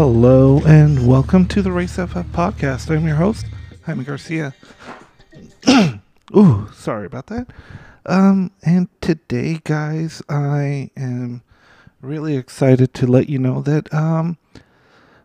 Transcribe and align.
Hello 0.00 0.60
and 0.64 1.08
welcome 1.08 1.44
to 1.48 1.60
the 1.60 1.72
Race 1.72 1.96
FF 1.96 2.30
podcast. 2.30 2.88
I'm 2.88 3.04
your 3.04 3.16
host, 3.16 3.46
Jaime 3.84 4.04
Garcia. 4.04 4.54
Ooh, 6.36 6.68
sorry 6.72 7.04
about 7.04 7.26
that. 7.26 7.48
Um, 8.06 8.52
and 8.62 8.86
today, 9.00 9.60
guys, 9.64 10.22
I 10.28 10.92
am 10.96 11.42
really 12.00 12.36
excited 12.36 12.94
to 12.94 13.08
let 13.08 13.28
you 13.28 13.40
know 13.40 13.60
that, 13.62 13.92
um, 13.92 14.38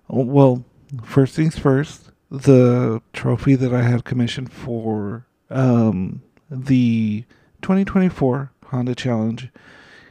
well, 0.07 0.66
first 1.03 1.35
things 1.35 1.55
first, 1.55 2.09
the 2.31 2.99
trophy 3.13 3.53
that 3.53 3.75
I 3.75 3.83
had 3.83 4.05
commissioned 4.05 4.52
for, 4.52 5.27
um, 5.52 6.23
the 6.49 7.25
2024 7.61 8.52
Honda 8.69 8.95
Challenge 8.95 9.49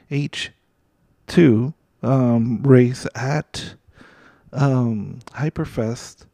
H2, 0.08 1.74
um, 2.05 2.62
race 2.62 3.08
at, 3.16 3.74
um, 4.52 5.20
Hyperfest 5.33 6.27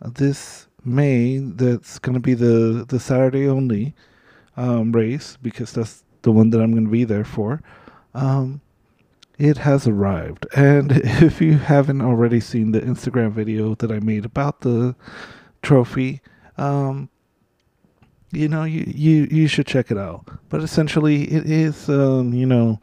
this 0.00 0.68
May. 0.84 1.38
That's 1.38 1.98
going 1.98 2.14
to 2.14 2.20
be 2.20 2.34
the 2.34 2.84
the 2.88 3.00
Saturday 3.00 3.48
only 3.48 3.94
um, 4.56 4.92
race 4.92 5.36
because 5.40 5.72
that's 5.72 6.04
the 6.22 6.32
one 6.32 6.50
that 6.50 6.60
I'm 6.60 6.72
going 6.72 6.84
to 6.84 6.90
be 6.90 7.04
there 7.04 7.24
for. 7.24 7.62
Um, 8.14 8.60
it 9.38 9.58
has 9.58 9.86
arrived, 9.86 10.46
and 10.56 10.92
if 11.22 11.40
you 11.40 11.58
haven't 11.58 12.02
already 12.02 12.40
seen 12.40 12.72
the 12.72 12.80
Instagram 12.80 13.32
video 13.32 13.74
that 13.76 13.90
I 13.90 14.00
made 14.00 14.24
about 14.24 14.62
the 14.62 14.96
trophy, 15.62 16.20
um, 16.56 17.08
you 18.32 18.48
know 18.48 18.64
you, 18.64 18.84
you 18.86 19.28
you 19.30 19.46
should 19.46 19.66
check 19.66 19.90
it 19.90 19.98
out. 19.98 20.28
But 20.48 20.62
essentially, 20.62 21.24
it 21.24 21.48
is 21.50 21.88
um, 21.88 22.32
you 22.32 22.46
know. 22.46 22.80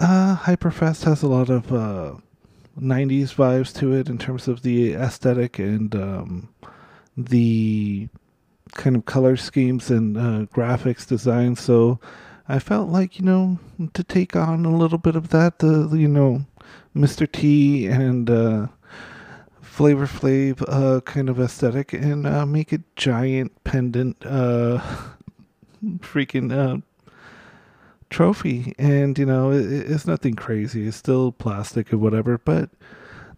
Uh, 0.00 0.36
Hyperfest 0.36 1.02
has 1.02 1.24
a 1.24 1.26
lot 1.26 1.50
of 1.50 1.72
uh, 1.72 2.14
90s 2.80 3.34
vibes 3.34 3.74
to 3.78 3.92
it 3.92 4.08
in 4.08 4.18
terms 4.18 4.48
of 4.48 4.62
the 4.62 4.94
aesthetic 4.94 5.58
and 5.58 5.94
um, 5.94 6.48
the 7.16 8.08
kind 8.72 8.96
of 8.96 9.04
color 9.04 9.36
schemes 9.36 9.90
and 9.90 10.16
uh, 10.16 10.46
graphics 10.54 11.06
design. 11.06 11.56
So 11.56 11.98
I 12.48 12.58
felt 12.58 12.88
like, 12.88 13.18
you 13.18 13.24
know, 13.24 13.58
to 13.94 14.04
take 14.04 14.36
on 14.36 14.64
a 14.64 14.76
little 14.76 14.98
bit 14.98 15.16
of 15.16 15.28
that, 15.30 15.58
the, 15.58 15.88
you 15.92 16.08
know, 16.08 16.46
Mr. 16.94 17.30
T 17.30 17.86
and 17.86 18.28
uh, 18.30 18.66
Flavor 19.60 20.06
Flav 20.06 20.64
uh, 20.66 21.00
kind 21.02 21.28
of 21.28 21.38
aesthetic 21.38 21.92
and 21.92 22.26
uh, 22.26 22.44
make 22.46 22.72
a 22.72 22.80
giant 22.96 23.52
pendant 23.64 24.16
uh, 24.24 24.82
freaking 25.98 26.52
uh, 26.52 26.80
trophy 28.10 28.74
and 28.78 29.18
you 29.18 29.26
know 29.26 29.50
it, 29.50 29.66
it's 29.66 30.06
nothing 30.06 30.34
crazy. 30.34 30.86
It's 30.86 30.96
still 30.96 31.32
plastic 31.32 31.92
or 31.92 31.98
whatever 31.98 32.38
but 32.38 32.70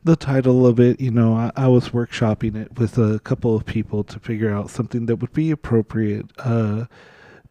the 0.03 0.17
title 0.17 0.67
of 0.67 0.81
it 0.81 1.01
you 1.01 1.11
know 1.11 1.35
I, 1.35 1.53
I, 1.57 1.69
was 1.69 1.91
workshopping 1.91 2.57
it 2.57 2.79
with 2.79 2.97
a 2.97 3.19
couple 3.21 3.55
of 3.55 3.67
people 3.67 4.03
to 4.05 4.19
figure 4.19 4.51
out 4.51 4.71
something 4.71 5.07
that 5.07 5.17
would 5.17 5.33
be 5.33 5.51
appropriate 5.51 6.27
uh, 6.39 6.87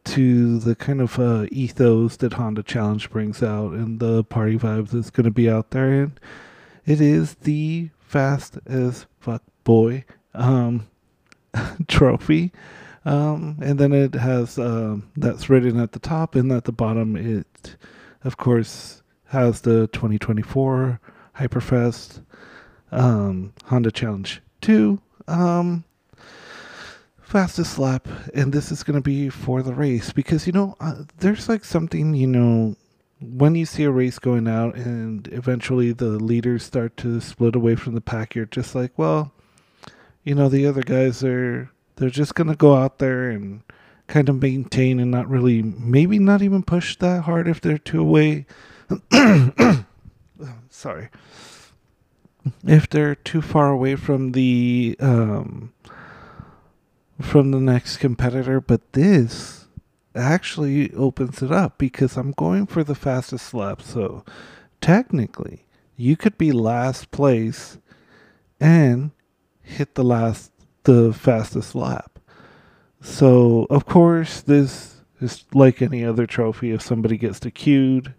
to 0.06 0.59
the 0.59 0.75
kind 0.75 1.02
of 1.02 1.20
uh, 1.20 1.45
ethos 1.52 2.17
that 2.17 2.34
honda 2.34 2.64
challenge 2.64 3.09
brings 3.09 3.44
out 3.44 3.73
and 3.73 4.00
the 4.00 4.23
party 4.23 4.58
vibes 4.58 4.90
that's 4.90 5.09
going 5.09 5.25
to 5.25 5.31
be 5.31 5.50
out 5.50 5.72
there. 5.72 5.91
And 5.91 6.19
it 6.85 7.00
is 7.00 7.35
the 7.35 7.90
fast 8.00 8.58
as 8.66 9.06
fuck 9.19 9.44
boy 9.63 10.06
um, 10.34 10.88
trophy 11.88 12.52
um, 13.09 13.58
and 13.59 13.80
then 13.80 13.92
it 13.92 14.14
has 14.14 14.59
um, 14.59 15.09
that's 15.18 15.50
written 15.50 15.80
at 15.80 15.94
the 15.94 16.00
top, 16.00 16.36
and 16.36 16.52
at 16.52 16.66
the 16.66 16.72
bottom, 16.72 17.18
it 17.18 17.75
of 18.24 18.38
course 18.38 19.02
has 19.25 19.62
the 19.62 19.88
2024 19.88 21.00
Hyperfest 21.36 22.22
um, 22.92 23.52
Honda 23.66 23.90
Challenge 23.90 24.42
2 24.62 25.02
um, 25.28 25.84
fastest 27.20 27.80
lap, 27.80 28.08
and 28.36 28.53
this 28.53 28.72
is 28.72 28.84
going 28.84 28.96
to 28.96 29.02
be 29.02 29.28
for 29.30 29.64
the 29.64 29.74
race 29.74 30.14
because 30.14 30.46
you 30.46 30.53
know 30.53 30.76
uh, 30.80 31.02
there's 31.18 31.50
like 31.50 31.66
something 31.66 32.14
you 32.14 32.28
know 32.28 32.76
when 33.20 33.56
you 33.56 33.66
see 33.66 33.86
a 33.86 33.91
race 33.91 34.20
going 34.20 34.47
out 34.47 34.76
and 34.76 35.28
eventually 35.31 35.94
the 35.94 36.09
leaders 36.09 36.64
start 36.64 36.96
to 36.97 37.20
split 37.20 37.56
away 37.56 37.76
from 37.76 37.96
the 37.96 38.02
pack, 38.02 38.36
you're 38.36 38.46
just 38.46 38.76
like, 38.76 38.91
well, 38.97 39.31
you 40.24 40.36
know, 40.36 40.47
the 40.47 40.68
other 40.68 40.84
guys 40.84 41.24
are 41.24 41.70
they're 41.99 42.09
just 42.09 42.33
going 42.33 42.47
to 42.47 42.55
go 42.55 42.75
out 42.75 42.99
there 42.99 43.29
and 43.29 43.61
kind 44.07 44.29
of 44.29 44.41
maintain 44.41 44.99
and 44.99 45.11
not 45.11 45.29
really, 45.29 45.61
maybe 45.61 46.17
not 46.17 46.41
even 46.41 46.63
push 46.63 46.95
that 46.97 47.23
hard 47.23 47.47
if 47.47 47.59
they're 47.59 47.77
too 47.77 47.99
away. 47.99 48.45
Sorry. 50.69 51.09
If 52.65 52.89
they're 52.89 53.15
too 53.15 53.41
far 53.41 53.69
away 53.69 53.95
from 53.97 54.31
the 54.31 54.95
um, 55.01 55.73
from 57.21 57.51
the 57.51 57.59
next 57.59 57.97
competitor, 57.97 58.61
but 58.61 58.93
this 58.93 59.67
actually 60.16 60.93
opens 60.93 61.41
it 61.41 61.51
up 61.51 61.77
because 61.77 62.16
I'm 62.16 62.31
going 62.31 62.66
for 62.66 62.83
the 62.83 62.95
fastest 62.95 63.53
lap. 63.53 63.81
So 63.81 64.23
technically, 64.79 65.66
you 65.97 66.16
could 66.16 66.37
be 66.37 66.53
last 66.53 67.11
place 67.11 67.77
and 68.59 69.11
hit 69.61 69.95
the 69.95 70.03
last 70.03 70.51
the 70.89 71.13
fastest 71.13 71.75
lap. 71.75 72.17
So, 73.00 73.67
of 73.69 73.85
course, 73.85 74.41
this 74.41 75.01
is 75.22 75.45
like 75.53 75.83
any 75.83 76.03
other 76.03 76.25
trophy. 76.25 76.72
If 76.72 76.81
somebody 76.81 77.16
gets 77.16 77.39
DQ'd 77.39 78.13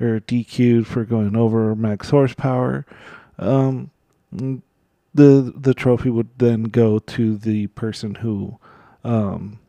or 0.00 0.18
DQ'd 0.18 0.88
for 0.88 1.04
going 1.04 1.36
over 1.36 1.76
max 1.76 2.10
horsepower, 2.10 2.84
um, 3.38 3.92
the 4.32 5.52
the 5.56 5.72
trophy 5.72 6.10
would 6.10 6.30
then 6.38 6.64
go 6.64 6.98
to 6.98 7.36
the 7.36 7.68
person 7.68 8.16
who 8.16 8.58
um, 9.04 9.60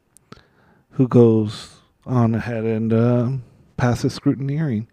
who 0.91 1.07
goes 1.07 1.75
on 2.07 2.33
ahead 2.33 2.63
and 2.63 2.91
uh, 2.91 3.29
passes 3.77 4.17
scrutineering. 4.17 4.87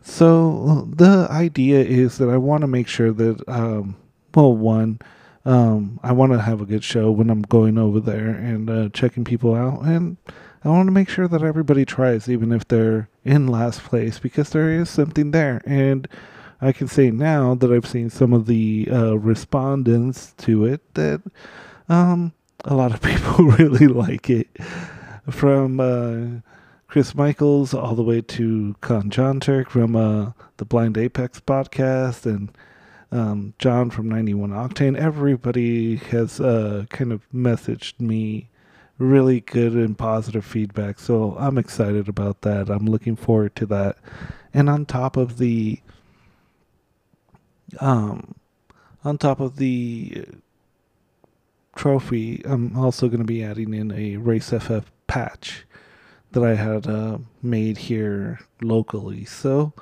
So 0.00 0.88
the 0.90 1.28
idea 1.30 1.80
is 1.80 2.16
that 2.16 2.30
I 2.30 2.38
want 2.38 2.62
to 2.62 2.66
make 2.66 2.88
sure 2.88 3.12
that, 3.12 3.46
um, 3.46 3.96
well, 4.34 4.56
one, 4.56 5.00
um, 5.48 5.98
I 6.02 6.12
want 6.12 6.32
to 6.32 6.42
have 6.42 6.60
a 6.60 6.66
good 6.66 6.84
show 6.84 7.10
when 7.10 7.30
I'm 7.30 7.40
going 7.40 7.78
over 7.78 8.00
there 8.00 8.28
and 8.28 8.68
uh, 8.68 8.88
checking 8.90 9.24
people 9.24 9.54
out, 9.54 9.80
and 9.82 10.18
I 10.62 10.68
want 10.68 10.88
to 10.88 10.92
make 10.92 11.08
sure 11.08 11.26
that 11.26 11.42
everybody 11.42 11.86
tries, 11.86 12.28
even 12.28 12.52
if 12.52 12.68
they're 12.68 13.08
in 13.24 13.46
last 13.46 13.82
place, 13.82 14.18
because 14.18 14.50
there 14.50 14.70
is 14.70 14.90
something 14.90 15.30
there. 15.30 15.62
And 15.64 16.06
I 16.60 16.72
can 16.72 16.86
say 16.86 17.10
now 17.10 17.54
that 17.54 17.72
I've 17.72 17.88
seen 17.88 18.10
some 18.10 18.34
of 18.34 18.44
the 18.44 18.88
uh, 18.92 19.18
respondents 19.18 20.34
to 20.38 20.66
it 20.66 20.82
that 20.94 21.22
um, 21.88 22.34
a 22.66 22.74
lot 22.74 22.92
of 22.92 23.00
people 23.02 23.46
really 23.46 23.86
like 23.86 24.28
it, 24.28 24.48
from 25.30 25.80
uh, 25.80 26.40
Chris 26.88 27.14
Michaels 27.14 27.72
all 27.72 27.94
the 27.94 28.02
way 28.02 28.20
to 28.20 28.76
Con 28.82 29.08
John 29.08 29.40
Turk 29.40 29.70
from 29.70 29.96
uh, 29.96 30.32
the 30.58 30.66
Blind 30.66 30.98
Apex 30.98 31.40
podcast 31.40 32.26
and 32.26 32.50
um, 33.10 33.54
John 33.58 33.90
from 33.90 34.08
91 34.08 34.50
Octane, 34.50 34.96
everybody 34.96 35.96
has 35.96 36.40
uh, 36.40 36.84
kind 36.90 37.12
of 37.12 37.22
messaged 37.32 38.00
me 38.00 38.48
really 38.98 39.40
good 39.40 39.72
and 39.72 39.96
positive 39.96 40.44
feedback. 40.44 40.98
So 40.98 41.36
I'm 41.38 41.56
excited 41.56 42.08
about 42.08 42.42
that. 42.42 42.68
I'm 42.68 42.86
looking 42.86 43.16
forward 43.16 43.54
to 43.56 43.66
that. 43.66 43.96
And 44.52 44.68
on 44.68 44.86
top 44.86 45.16
of 45.16 45.38
the, 45.38 45.80
um, 47.80 48.34
on 49.04 49.18
top 49.18 49.40
of 49.40 49.56
the 49.56 50.26
trophy, 51.76 52.42
I'm 52.44 52.76
also 52.76 53.08
going 53.08 53.20
to 53.20 53.24
be 53.24 53.42
adding 53.42 53.72
in 53.72 53.92
a 53.92 54.16
Race 54.16 54.50
FF 54.50 54.90
patch 55.06 55.64
that 56.32 56.42
I 56.42 56.56
had 56.56 56.86
uh, 56.86 57.18
made 57.42 57.78
here 57.78 58.40
locally. 58.60 59.24
So 59.24 59.72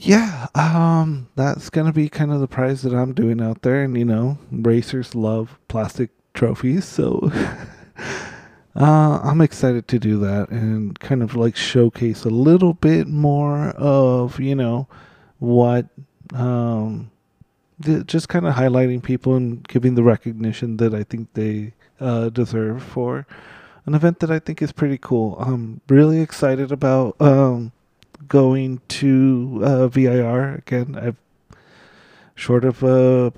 yeah, 0.00 0.46
um, 0.54 1.28
that's 1.36 1.68
gonna 1.68 1.92
be 1.92 2.08
kind 2.08 2.32
of 2.32 2.40
the 2.40 2.48
prize 2.48 2.82
that 2.82 2.94
I'm 2.94 3.12
doing 3.12 3.40
out 3.40 3.62
there, 3.62 3.82
and 3.82 3.96
you 3.96 4.04
know, 4.04 4.38
racers 4.50 5.14
love 5.14 5.58
plastic 5.68 6.10
trophies, 6.32 6.86
so 6.86 7.30
uh, 8.76 9.20
I'm 9.22 9.42
excited 9.42 9.88
to 9.88 9.98
do 9.98 10.18
that 10.20 10.48
and 10.48 10.98
kind 10.98 11.22
of 11.22 11.36
like 11.36 11.54
showcase 11.54 12.24
a 12.24 12.30
little 12.30 12.72
bit 12.72 13.08
more 13.08 13.68
of 13.70 14.40
you 14.40 14.54
know 14.54 14.88
what 15.38 15.86
um, 16.34 17.10
just 18.06 18.28
kind 18.28 18.46
of 18.46 18.54
highlighting 18.54 19.02
people 19.02 19.34
and 19.34 19.66
giving 19.68 19.96
the 19.96 20.02
recognition 20.02 20.78
that 20.78 20.94
I 20.94 21.02
think 21.02 21.28
they 21.34 21.74
uh, 22.00 22.30
deserve 22.30 22.82
for 22.82 23.26
an 23.84 23.94
event 23.94 24.20
that 24.20 24.30
I 24.30 24.38
think 24.38 24.62
is 24.62 24.72
pretty 24.72 24.98
cool. 24.98 25.36
I'm 25.38 25.82
really 25.88 26.20
excited 26.20 26.72
about. 26.72 27.16
Um, 27.20 27.72
going 28.28 28.80
to 28.88 29.60
uh, 29.62 29.88
VIR 29.88 30.54
again. 30.56 30.96
I've 30.96 31.16
short 32.34 32.64
of 32.64 32.82
uh, 32.82 33.30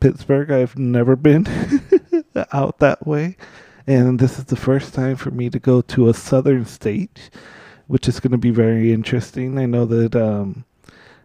Pittsburgh, 0.00 0.50
I've 0.50 0.76
never 0.78 1.14
been 1.14 1.46
out 2.52 2.78
that 2.78 3.06
way, 3.06 3.36
and 3.86 4.18
this 4.18 4.38
is 4.38 4.46
the 4.46 4.56
first 4.56 4.92
time 4.92 5.16
for 5.16 5.30
me 5.30 5.48
to 5.50 5.58
go 5.58 5.82
to 5.82 6.08
a 6.08 6.14
southern 6.14 6.64
state, 6.64 7.30
which 7.86 8.08
is 8.08 8.18
going 8.18 8.32
to 8.32 8.38
be 8.38 8.50
very 8.50 8.92
interesting. 8.92 9.58
I 9.58 9.66
know 9.66 9.84
that 9.86 10.16
um, 10.16 10.64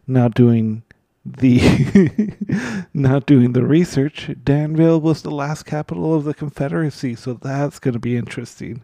now 0.07 0.28
doing 0.28 0.84
the 1.25 2.86
not 2.94 3.25
doing 3.25 3.54
the 3.54 3.63
research, 3.66 4.30
Danville 4.44 5.02
was 5.02 5.24
the 5.24 5.31
last 5.31 5.63
capital 5.63 6.13
of 6.13 6.25
the 6.25 6.34
Confederacy, 6.34 7.16
so 7.16 7.34
that's 7.34 7.80
going 7.80 7.94
to 7.94 8.00
be 8.00 8.16
interesting. 8.16 8.84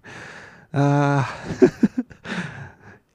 Uh, 0.73 1.25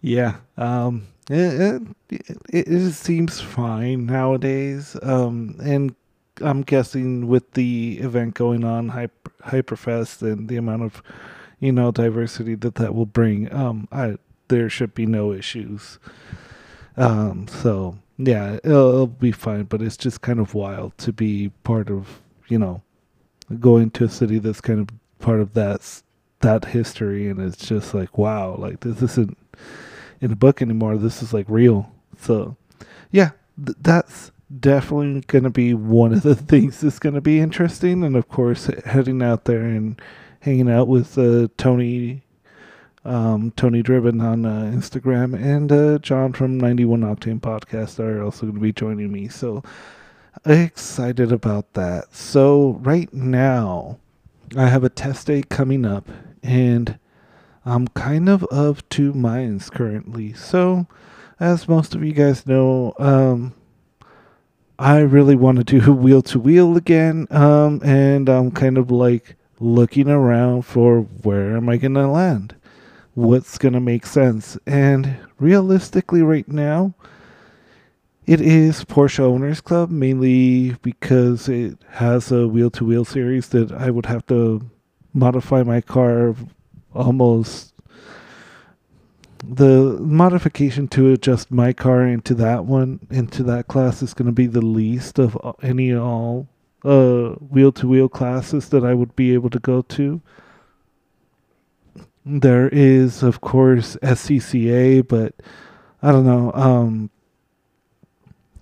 yeah, 0.06 0.36
um, 0.56 1.08
it, 1.28 1.82
it, 2.10 2.38
it, 2.48 2.92
seems 2.92 3.40
fine 3.40 4.06
nowadays, 4.06 4.96
um, 5.02 5.56
and 5.60 5.96
I'm 6.40 6.62
guessing 6.62 7.26
with 7.26 7.50
the 7.54 7.98
event 7.98 8.34
going 8.34 8.62
on, 8.62 8.90
Hyper, 8.90 9.32
Hyperfest, 9.42 10.22
and 10.22 10.48
the 10.48 10.58
amount 10.58 10.84
of 10.84 11.02
you 11.58 11.72
know 11.72 11.90
diversity 11.90 12.54
that 12.54 12.76
that 12.76 12.94
will 12.94 13.06
bring, 13.06 13.52
um, 13.52 13.88
I 13.90 14.18
there 14.46 14.70
should 14.70 14.94
be 14.94 15.06
no 15.06 15.32
issues. 15.32 15.98
Um, 16.96 17.48
so 17.48 17.98
yeah, 18.16 18.60
it'll, 18.62 18.90
it'll 18.90 19.06
be 19.08 19.32
fine, 19.32 19.64
but 19.64 19.82
it's 19.82 19.96
just 19.96 20.20
kind 20.20 20.38
of 20.38 20.54
wild 20.54 20.96
to 20.98 21.12
be 21.12 21.48
part 21.64 21.90
of, 21.90 22.20
you 22.46 22.60
know, 22.60 22.80
going 23.58 23.90
to 23.90 24.04
a 24.04 24.08
city 24.08 24.38
that's 24.38 24.60
kind 24.60 24.78
of 24.78 24.88
part 25.18 25.40
of 25.40 25.54
that 25.54 26.02
that 26.42 26.66
history, 26.66 27.28
and 27.28 27.40
it's 27.40 27.66
just 27.66 27.92
like 27.92 28.16
wow, 28.16 28.54
like 28.54 28.78
this 28.78 29.02
isn't 29.02 29.36
in 30.20 30.32
a 30.32 30.36
book 30.36 30.62
anymore. 30.62 30.96
This 30.96 31.22
is 31.22 31.32
like 31.32 31.46
real. 31.48 31.90
So 32.18 32.56
yeah, 33.10 33.30
th- 33.64 33.78
that's 33.80 34.32
definitely 34.60 35.22
going 35.26 35.44
to 35.44 35.50
be 35.50 35.74
one 35.74 36.12
of 36.12 36.22
the 36.22 36.34
things 36.34 36.80
that's 36.80 36.98
going 36.98 37.14
to 37.14 37.20
be 37.20 37.40
interesting, 37.40 38.02
and 38.04 38.16
of 38.16 38.28
course, 38.28 38.66
heading 38.84 39.22
out 39.22 39.44
there 39.44 39.62
and 39.62 40.00
hanging 40.40 40.70
out 40.70 40.88
with 40.88 41.18
uh, 41.18 41.48
Tony 41.56 42.22
um, 43.04 43.52
Tony 43.52 43.82
Driven 43.82 44.20
on 44.20 44.44
uh, 44.44 44.70
Instagram, 44.74 45.40
and 45.40 45.70
uh, 45.70 45.98
John 45.98 46.32
from 46.32 46.58
91 46.58 47.02
Octane 47.02 47.40
Podcast 47.40 48.00
are 48.00 48.22
also 48.22 48.42
going 48.42 48.56
to 48.56 48.60
be 48.60 48.72
joining 48.72 49.12
me. 49.12 49.28
So 49.28 49.62
excited 50.44 51.32
about 51.32 51.72
that. 51.74 52.14
So, 52.14 52.80
right 52.82 53.12
now, 53.14 53.98
I 54.56 54.66
have 54.68 54.84
a 54.84 54.88
test 54.88 55.28
day 55.28 55.42
coming 55.42 55.84
up, 55.84 56.08
and 56.42 56.98
I'm 57.66 57.88
kind 57.88 58.28
of 58.28 58.44
of 58.44 58.88
two 58.88 59.12
minds 59.12 59.68
currently. 59.68 60.32
So, 60.32 60.86
as 61.38 61.68
most 61.68 61.94
of 61.94 62.02
you 62.02 62.12
guys 62.12 62.46
know, 62.46 62.94
um, 62.98 63.54
I 64.78 65.00
really 65.00 65.36
want 65.36 65.58
to 65.58 65.64
do 65.64 65.92
wheel 65.94 66.22
to 66.22 66.38
wheel 66.38 66.76
again, 66.76 67.26
um, 67.30 67.82
and 67.84 68.28
I'm 68.28 68.52
kind 68.52 68.78
of 68.78 68.90
like 68.90 69.36
looking 69.58 70.08
around 70.08 70.62
for 70.62 71.00
where 71.00 71.56
am 71.56 71.68
I 71.68 71.76
going 71.76 71.94
to 71.94 72.06
land 72.06 72.54
what's 73.16 73.56
going 73.56 73.72
to 73.72 73.80
make 73.80 74.06
sense. 74.06 74.58
And 74.66 75.16
realistically, 75.40 76.22
right 76.22 76.46
now, 76.46 76.94
it 78.26 78.40
is 78.40 78.84
Porsche 78.84 79.20
Owners 79.20 79.62
Club 79.62 79.90
mainly 79.90 80.76
because 80.82 81.48
it 81.48 81.78
has 81.92 82.30
a 82.30 82.46
wheel 82.46 82.70
to 82.72 82.84
wheel 82.84 83.04
series 83.04 83.48
that 83.48 83.72
I 83.72 83.90
would 83.90 84.06
have 84.06 84.26
to 84.26 84.68
modify 85.14 85.62
my 85.62 85.80
car 85.80 86.36
almost. 86.96 87.72
The 89.48 89.98
modification 90.00 90.88
to 90.88 91.12
adjust 91.12 91.50
my 91.50 91.72
car 91.72 92.06
into 92.06 92.34
that 92.34 92.64
one, 92.64 93.06
into 93.10 93.42
that 93.44 93.68
class, 93.68 94.02
is 94.02 94.14
going 94.14 94.26
to 94.26 94.32
be 94.32 94.46
the 94.46 94.62
least 94.62 95.18
of 95.18 95.38
any 95.62 95.94
all 95.94 96.48
wheel 96.86 97.72
to 97.72 97.88
wheel 97.88 98.08
classes 98.08 98.68
that 98.68 98.84
I 98.84 98.94
would 98.94 99.16
be 99.16 99.34
able 99.34 99.50
to 99.50 99.58
go 99.58 99.82
to. 99.82 100.20
There 102.24 102.68
is, 102.68 103.22
of 103.22 103.40
course, 103.40 103.96
SCCA, 104.02 105.06
but 105.06 105.34
I 106.02 106.12
don't 106.12 106.26
know. 106.26 106.52
Um, 106.54 107.10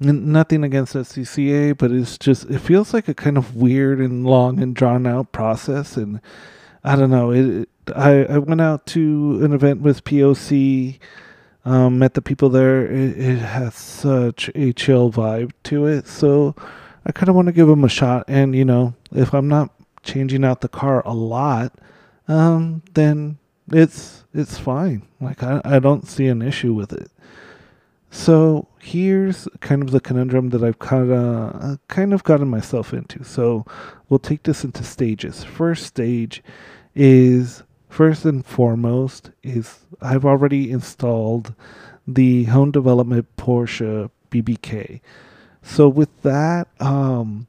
n- 0.02 0.32
nothing 0.32 0.64
against 0.64 0.94
SCCA, 0.94 1.76
but 1.76 1.90
it's 1.90 2.18
just 2.18 2.48
it 2.50 2.60
feels 2.60 2.92
like 2.92 3.08
a 3.08 3.14
kind 3.14 3.36
of 3.38 3.56
weird 3.56 4.00
and 4.00 4.24
long 4.24 4.60
and 4.62 4.74
drawn 4.74 5.06
out 5.06 5.32
process, 5.32 5.96
and 5.96 6.20
I 6.84 6.96
don't 6.96 7.10
know. 7.10 7.30
It, 7.30 7.68
I 7.94 8.24
I 8.24 8.38
went 8.38 8.60
out 8.60 8.86
to 8.88 9.40
an 9.42 9.52
event 9.52 9.80
with 9.80 10.04
POC. 10.04 10.98
Um, 11.66 11.98
met 11.98 12.12
the 12.12 12.20
people 12.20 12.50
there. 12.50 12.84
It, 12.84 13.18
it 13.18 13.38
has 13.38 13.74
such 13.74 14.50
a 14.54 14.74
chill 14.74 15.10
vibe 15.10 15.52
to 15.64 15.86
it, 15.86 16.06
so 16.06 16.54
I 17.06 17.12
kind 17.12 17.30
of 17.30 17.34
want 17.34 17.46
to 17.46 17.52
give 17.52 17.68
them 17.68 17.84
a 17.84 17.88
shot. 17.88 18.24
And 18.28 18.54
you 18.54 18.66
know, 18.66 18.94
if 19.12 19.32
I'm 19.32 19.48
not 19.48 19.70
changing 20.02 20.44
out 20.44 20.60
the 20.60 20.68
car 20.68 21.02
a 21.06 21.14
lot, 21.14 21.72
um, 22.28 22.82
then 22.92 23.38
it's 23.72 24.24
it's 24.34 24.58
fine. 24.58 25.06
Like 25.20 25.42
I, 25.42 25.62
I 25.64 25.78
don't 25.78 26.06
see 26.06 26.26
an 26.26 26.42
issue 26.42 26.74
with 26.74 26.92
it. 26.92 27.10
So 28.10 28.68
here's 28.78 29.48
kind 29.60 29.82
of 29.82 29.90
the 29.90 30.00
conundrum 30.00 30.50
that 30.50 30.62
I've 30.62 30.78
kind 30.78 31.10
of 31.10 31.78
kind 31.88 32.12
of 32.12 32.22
gotten 32.24 32.48
myself 32.48 32.92
into. 32.92 33.24
So 33.24 33.64
we'll 34.08 34.20
take 34.20 34.44
this 34.44 34.64
into 34.64 34.84
stages. 34.84 35.42
First 35.42 35.86
stage 35.86 36.42
is 36.94 37.62
first 37.88 38.24
and 38.24 38.44
foremost 38.44 39.30
is 39.42 39.80
I've 40.00 40.24
already 40.24 40.70
installed 40.70 41.54
the 42.06 42.44
home 42.44 42.70
development 42.70 43.26
Porsche 43.36 44.10
BBK. 44.30 45.00
So 45.62 45.88
with 45.88 46.22
that, 46.22 46.68
um, 46.80 47.46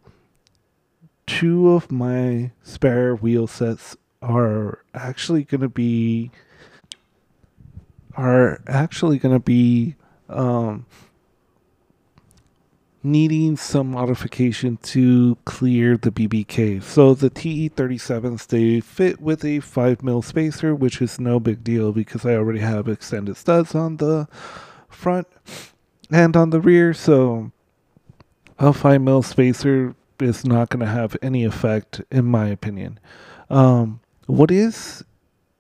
two 1.28 1.72
of 1.72 1.92
my 1.92 2.52
spare 2.64 3.16
wheel 3.16 3.48
sets 3.48 3.98
are 4.22 4.80
actually 4.94 5.44
going 5.44 5.62
to 5.62 5.70
be 5.70 6.32
are 8.16 8.62
actually 8.68 9.20
going 9.20 9.36
to 9.36 9.44
be 9.44 9.96
um, 10.30 10.86
needing 13.06 13.56
some 13.56 13.92
modification 13.92 14.78
to 14.78 15.38
clear 15.46 15.96
the 15.96 16.12
BBK. 16.12 16.82
So 16.82 17.14
the 17.14 17.30
TE37s 17.30 18.48
they 18.48 18.80
fit 18.80 19.22
with 19.22 19.46
a 19.46 19.60
5 19.60 20.04
mil 20.04 20.22
spacer, 20.22 20.74
which 20.74 21.02
is 21.02 21.20
no 21.20 21.40
big 21.40 21.64
deal 21.64 21.92
because 21.92 22.26
I 22.26 22.36
already 22.36 22.60
have 22.60 22.88
extended 22.90 23.38
studs 23.38 23.76
on 23.76 23.98
the 23.98 24.28
front 24.90 25.28
and 26.12 26.36
on 26.36 26.50
the 26.50 26.60
rear. 26.60 26.94
So 26.94 27.52
a 28.58 28.74
5 28.74 29.02
mil 29.02 29.22
spacer 29.22 29.96
is 30.20 30.46
not 30.46 30.70
going 30.70 30.86
to 30.86 30.92
have 30.92 31.16
any 31.22 31.44
effect, 31.44 32.02
in 32.12 32.26
my 32.26 32.48
opinion. 32.48 33.00
Um, 33.50 34.00
what 34.26 34.50
is 34.50 35.04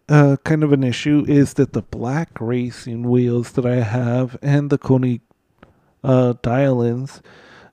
uh, 0.09 0.37
kind 0.43 0.63
of 0.63 0.71
an 0.71 0.83
issue 0.83 1.25
is 1.27 1.55
that 1.55 1.73
the 1.73 1.81
black 1.81 2.29
racing 2.39 3.03
wheels 3.03 3.51
that 3.53 3.65
I 3.65 3.81
have 3.81 4.37
and 4.41 4.69
the 4.69 4.77
Konig 4.77 5.21
uh, 6.05 6.33
dial-ins, 6.41 7.21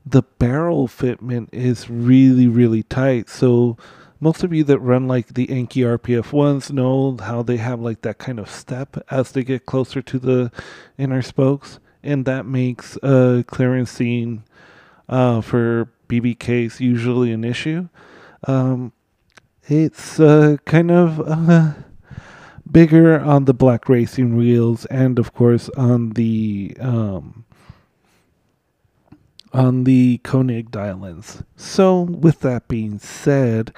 the 0.05 0.23
barrel 0.23 0.87
fitment 0.87 1.47
is 1.51 1.89
really, 1.89 2.47
really 2.47 2.83
tight. 2.83 3.29
So 3.29 3.77
most 4.19 4.43
of 4.43 4.53
you 4.53 4.63
that 4.65 4.79
run 4.79 5.07
like 5.07 5.33
the 5.33 5.47
Enkei 5.47 5.97
RPF 5.97 6.31
ones 6.33 6.71
know 6.71 7.17
how 7.21 7.43
they 7.43 7.57
have 7.57 7.79
like 7.79 8.01
that 8.01 8.17
kind 8.17 8.39
of 8.39 8.49
step 8.49 8.97
as 9.09 9.31
they 9.31 9.43
get 9.43 9.65
closer 9.65 10.01
to 10.01 10.19
the 10.19 10.51
inner 10.97 11.21
spokes, 11.21 11.79
and 12.01 12.25
that 12.25 12.45
makes 12.45 12.97
uh, 12.97 13.43
clearancing 13.47 14.43
uh, 15.07 15.41
for 15.41 15.89
BBKs 16.07 16.79
usually 16.79 17.31
an 17.31 17.43
issue. 17.43 17.87
Um, 18.45 18.93
it's 19.67 20.19
uh, 20.19 20.57
kind 20.65 20.91
of 20.91 21.21
uh, 21.21 21.73
bigger 22.69 23.19
on 23.19 23.45
the 23.45 23.53
black 23.53 23.87
racing 23.87 24.35
wheels 24.35 24.85
and 24.85 25.19
of 25.19 25.33
course 25.33 25.69
on 25.77 26.11
the 26.11 26.75
um, 26.79 27.45
on 29.53 29.83
the 29.83 30.19
Konig 30.23 30.71
dial-ins. 30.71 31.43
So 31.55 32.01
with 32.01 32.39
that 32.41 32.67
being 32.67 32.99
said, 32.99 33.71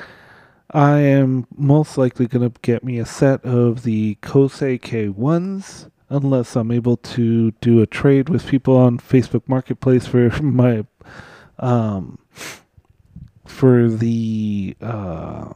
I 0.71 0.99
am 0.99 1.47
most 1.55 1.97
likely 1.97 2.27
going 2.27 2.49
to 2.49 2.59
get 2.61 2.83
me 2.83 2.97
a 2.97 3.05
set 3.05 3.43
of 3.45 3.83
the 3.83 4.15
Kosei 4.21 4.79
K1s 4.79 5.89
unless 6.09 6.55
I'm 6.55 6.71
able 6.71 6.97
to 6.97 7.51
do 7.61 7.81
a 7.81 7.87
trade 7.87 8.29
with 8.29 8.47
people 8.47 8.77
on 8.77 8.97
Facebook 8.97 9.43
Marketplace 9.47 10.07
for 10.07 10.29
my 10.41 10.85
um 11.57 12.19
for 13.45 13.87
the 13.87 14.75
uh 14.81 15.53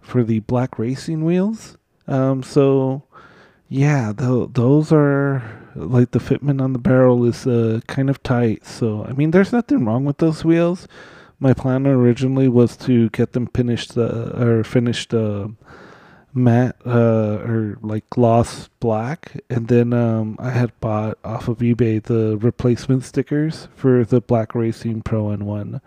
for 0.00 0.22
the 0.22 0.40
black 0.40 0.78
racing 0.78 1.24
wheels. 1.24 1.76
Um, 2.06 2.42
so 2.42 3.02
yeah, 3.68 4.12
th- 4.16 4.50
those 4.52 4.92
are 4.92 5.65
like 5.76 6.10
the 6.10 6.18
fitment 6.18 6.60
on 6.60 6.72
the 6.72 6.78
barrel 6.78 7.24
is 7.24 7.46
uh, 7.46 7.80
kind 7.86 8.10
of 8.10 8.22
tight. 8.22 8.64
So 8.66 9.04
I 9.04 9.12
mean, 9.12 9.30
there's 9.30 9.52
nothing 9.52 9.84
wrong 9.84 10.04
with 10.04 10.18
those 10.18 10.44
wheels. 10.44 10.88
My 11.38 11.52
plan 11.52 11.86
originally 11.86 12.48
was 12.48 12.76
to 12.78 13.10
get 13.10 13.32
them 13.32 13.46
finished 13.48 13.96
uh, 13.96 14.32
or 14.36 14.64
finished 14.64 15.12
uh, 15.12 15.48
matte 16.32 16.76
uh, 16.86 17.38
or 17.44 17.78
like 17.82 18.08
gloss 18.10 18.68
black, 18.80 19.40
and 19.50 19.68
then 19.68 19.92
um, 19.92 20.36
I 20.38 20.50
had 20.50 20.78
bought 20.80 21.18
off 21.24 21.48
of 21.48 21.58
eBay 21.58 22.02
the 22.02 22.36
replacement 22.38 23.04
stickers 23.04 23.68
for 23.74 24.04
the 24.04 24.20
Black 24.20 24.54
Racing 24.54 25.02
Pro 25.02 25.24
N1 25.24 25.80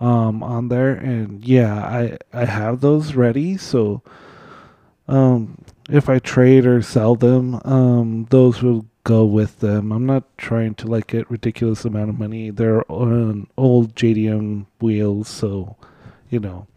um, 0.00 0.42
on 0.42 0.68
there, 0.68 0.92
and 0.92 1.44
yeah, 1.44 1.74
I 1.74 2.18
I 2.32 2.44
have 2.46 2.80
those 2.80 3.14
ready. 3.14 3.56
So 3.56 4.02
um, 5.08 5.58
if 5.90 6.08
I 6.08 6.20
trade 6.20 6.66
or 6.66 6.82
sell 6.82 7.16
them, 7.16 7.60
um, 7.64 8.26
those 8.30 8.62
will 8.62 8.86
go 9.10 9.24
with 9.24 9.58
them. 9.58 9.90
I'm 9.90 10.06
not 10.06 10.22
trying 10.38 10.76
to 10.76 10.86
like 10.86 11.08
get 11.08 11.28
ridiculous 11.28 11.84
amount 11.84 12.10
of 12.10 12.18
money. 12.18 12.50
They're 12.50 12.88
on 12.88 13.48
old 13.58 13.96
JDM 13.96 14.66
wheels, 14.80 15.26
so 15.26 15.76
you 16.28 16.38
know 16.38 16.68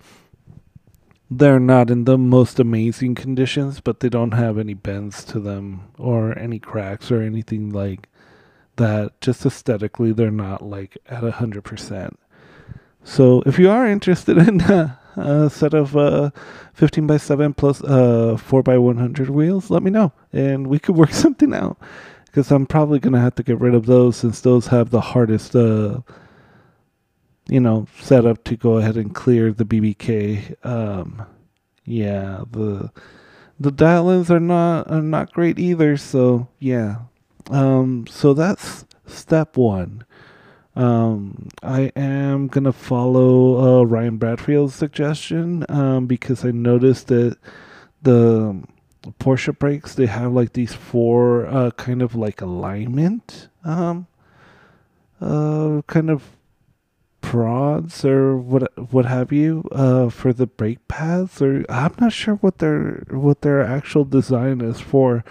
they're 1.30 1.60
not 1.60 1.92
in 1.92 2.06
the 2.06 2.18
most 2.18 2.60
amazing 2.60 3.14
conditions, 3.14 3.82
but 3.82 4.00
they 4.00 4.10
don't 4.10 4.34
have 4.34 4.58
any 4.58 4.74
bends 4.74 5.24
to 5.26 5.40
them 5.40 5.92
or 6.00 6.36
any 6.40 6.58
cracks 6.58 7.12
or 7.12 7.22
anything 7.22 7.70
like 7.70 8.10
that. 8.78 9.22
Just 9.22 9.46
aesthetically, 9.46 10.12
they're 10.12 10.32
not 10.32 10.64
like 10.64 10.98
at 11.06 11.24
a 11.24 11.34
hundred 11.34 11.64
percent. 11.64 12.20
So 13.04 13.44
if 13.46 13.60
you 13.60 13.70
are 13.70 13.86
interested 13.86 14.38
in 14.48 14.60
a, 14.62 15.00
a 15.18 15.50
set 15.52 15.76
of 15.76 15.96
uh, 15.96 16.32
15 16.74 17.06
by 17.06 17.18
7 17.18 17.54
plus 17.54 17.84
uh, 17.84 18.38
4 18.38 18.64
by 18.64 18.80
100 18.80 19.30
wheels, 19.30 19.70
let 19.70 19.84
me 19.84 19.92
know 19.92 20.14
and 20.32 20.66
we 20.66 20.80
could 20.80 20.96
work 20.96 21.14
something 21.26 21.54
out. 21.54 21.78
Because 22.34 22.52
I'm 22.52 22.66
probably 22.66 22.98
gonna 22.98 23.22
have 23.22 23.36
to 23.36 23.44
get 23.44 23.60
rid 23.60 23.76
of 23.76 23.86
those 23.86 24.18
since 24.18 24.42
those 24.42 24.66
have 24.68 24.90
the 24.90 25.02
hardest, 25.02 25.56
uh, 25.56 26.00
you 27.48 27.60
know, 27.60 27.86
setup 28.02 28.44
to 28.46 28.58
go 28.58 28.78
ahead 28.78 28.98
and 28.98 29.14
clear 29.14 29.54
the 29.54 29.66
BBK. 29.66 30.56
Um, 30.66 31.24
yeah, 31.86 32.44
the 32.50 32.90
the 33.60 33.70
dial-ins 33.72 34.32
are 34.32 34.40
not 34.40 34.90
are 34.90 35.04
not 35.04 35.32
great 35.32 35.60
either. 35.60 35.96
So 35.96 36.48
yeah, 36.58 37.02
um, 37.52 38.08
so 38.08 38.34
that's 38.34 38.86
step 39.06 39.56
one. 39.56 40.04
Um, 40.76 41.50
I 41.62 41.92
am 41.96 42.48
gonna 42.48 42.74
follow 42.74 43.82
uh, 43.82 43.84
Ryan 43.84 44.18
Bradfield's 44.18 44.74
suggestion 44.74 45.68
um, 45.70 46.08
because 46.08 46.44
I 46.44 46.50
noticed 46.50 47.10
that 47.10 47.38
the 48.02 48.64
Porsche 49.20 49.58
brakes 49.58 49.96
they 49.96 50.06
have 50.06 50.32
like 50.32 50.54
these 50.54 50.74
four 50.74 51.46
uh, 51.48 51.72
kind 51.72 52.02
of 52.02 52.16
like 52.16 52.42
alignment 52.42 53.50
um, 53.66 54.08
uh, 55.22 55.82
kind 55.88 56.10
of 56.10 56.24
prods 57.22 58.06
or 58.06 58.38
what 58.38 58.72
what 58.92 59.06
have 59.06 59.32
you 59.32 59.64
uh, 59.72 60.10
for 60.10 60.34
the 60.34 60.46
brake 60.46 60.88
pads 60.88 61.42
or 61.42 61.66
I'm 61.70 61.96
not 62.00 62.14
sure 62.14 62.36
what 62.36 62.60
their 62.60 63.06
what 63.10 63.42
their 63.42 63.62
actual 63.62 64.06
design 64.06 64.62
is 64.62 64.80
for, 64.80 65.24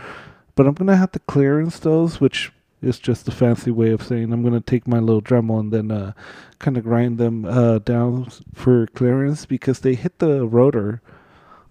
but 0.56 0.66
I'm 0.66 0.74
gonna 0.74 0.96
have 0.96 1.12
to 1.12 1.18
clearance 1.20 1.78
those, 1.78 2.20
which 2.20 2.50
is 2.80 2.98
just 2.98 3.28
a 3.28 3.30
fancy 3.30 3.70
way 3.70 3.90
of 3.90 4.02
saying 4.02 4.32
I'm 4.32 4.42
gonna 4.42 4.60
take 4.60 4.88
my 4.88 4.98
little 4.98 5.22
Dremel 5.22 5.60
and 5.60 5.72
then 5.72 5.90
uh, 5.92 6.12
kind 6.58 6.76
of 6.76 6.82
grind 6.82 7.18
them 7.18 7.44
uh, 7.44 7.78
down 7.78 8.28
for 8.54 8.86
clearance 8.88 9.46
because 9.46 9.80
they 9.80 9.94
hit 9.94 10.18
the 10.18 10.46
rotor 10.46 11.02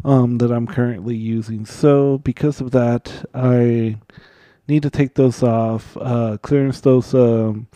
um, 0.04 0.38
that 0.40 0.52
I'm 0.52 0.68
currently 0.68 1.16
using. 1.16 1.66
So 1.66 2.18
because 2.20 2.62
of 2.62 2.72
that, 2.72 3.26
I 3.34 3.98
need 4.68 4.84
to 4.84 4.90
take 4.90 5.16
those 5.16 5.44
off, 5.44 5.98
uh, 6.00 6.38
clearance 6.42 6.82
those 6.82 7.14
um, 7.14 7.68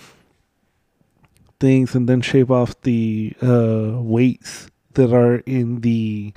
things, 1.59 1.95
and 1.95 2.07
then 2.07 2.21
shave 2.21 2.51
off 2.51 2.79
the 2.81 3.33
uh, 3.41 3.91
weights 3.95 4.69
that 4.93 5.13
are 5.13 5.37
in 5.45 5.81
the 5.81 6.33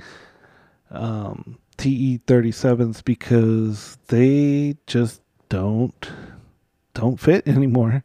um, 0.91 1.57
TE37s 1.77 3.03
because 3.03 3.97
they 4.07 4.77
just 4.85 5.21
don't 5.47 6.11
don't 6.93 7.19
fit 7.19 7.47
anymore. 7.47 8.03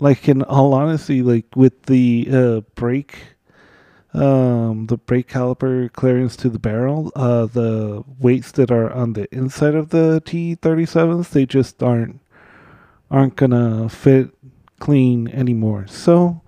Like 0.00 0.28
in 0.28 0.42
all 0.42 0.74
honesty, 0.74 1.22
like 1.22 1.46
with 1.54 1.84
the 1.84 2.28
uh, 2.30 2.60
brake, 2.74 3.33
um, 4.14 4.86
the 4.86 4.96
brake 4.96 5.28
caliper 5.28 5.92
clearance 5.92 6.36
to 6.36 6.48
the 6.48 6.58
barrel, 6.58 7.10
uh, 7.16 7.46
the 7.46 8.04
weights 8.18 8.52
that 8.52 8.70
are 8.70 8.92
on 8.92 9.14
the 9.14 9.32
inside 9.34 9.74
of 9.74 9.90
the 9.90 10.22
T37s, 10.24 11.30
they 11.30 11.46
just 11.46 11.82
aren't 11.82 12.20
aren't 13.10 13.36
gonna 13.36 13.88
fit 13.88 14.30
clean 14.78 15.28
anymore. 15.28 15.86
So, 15.88 16.42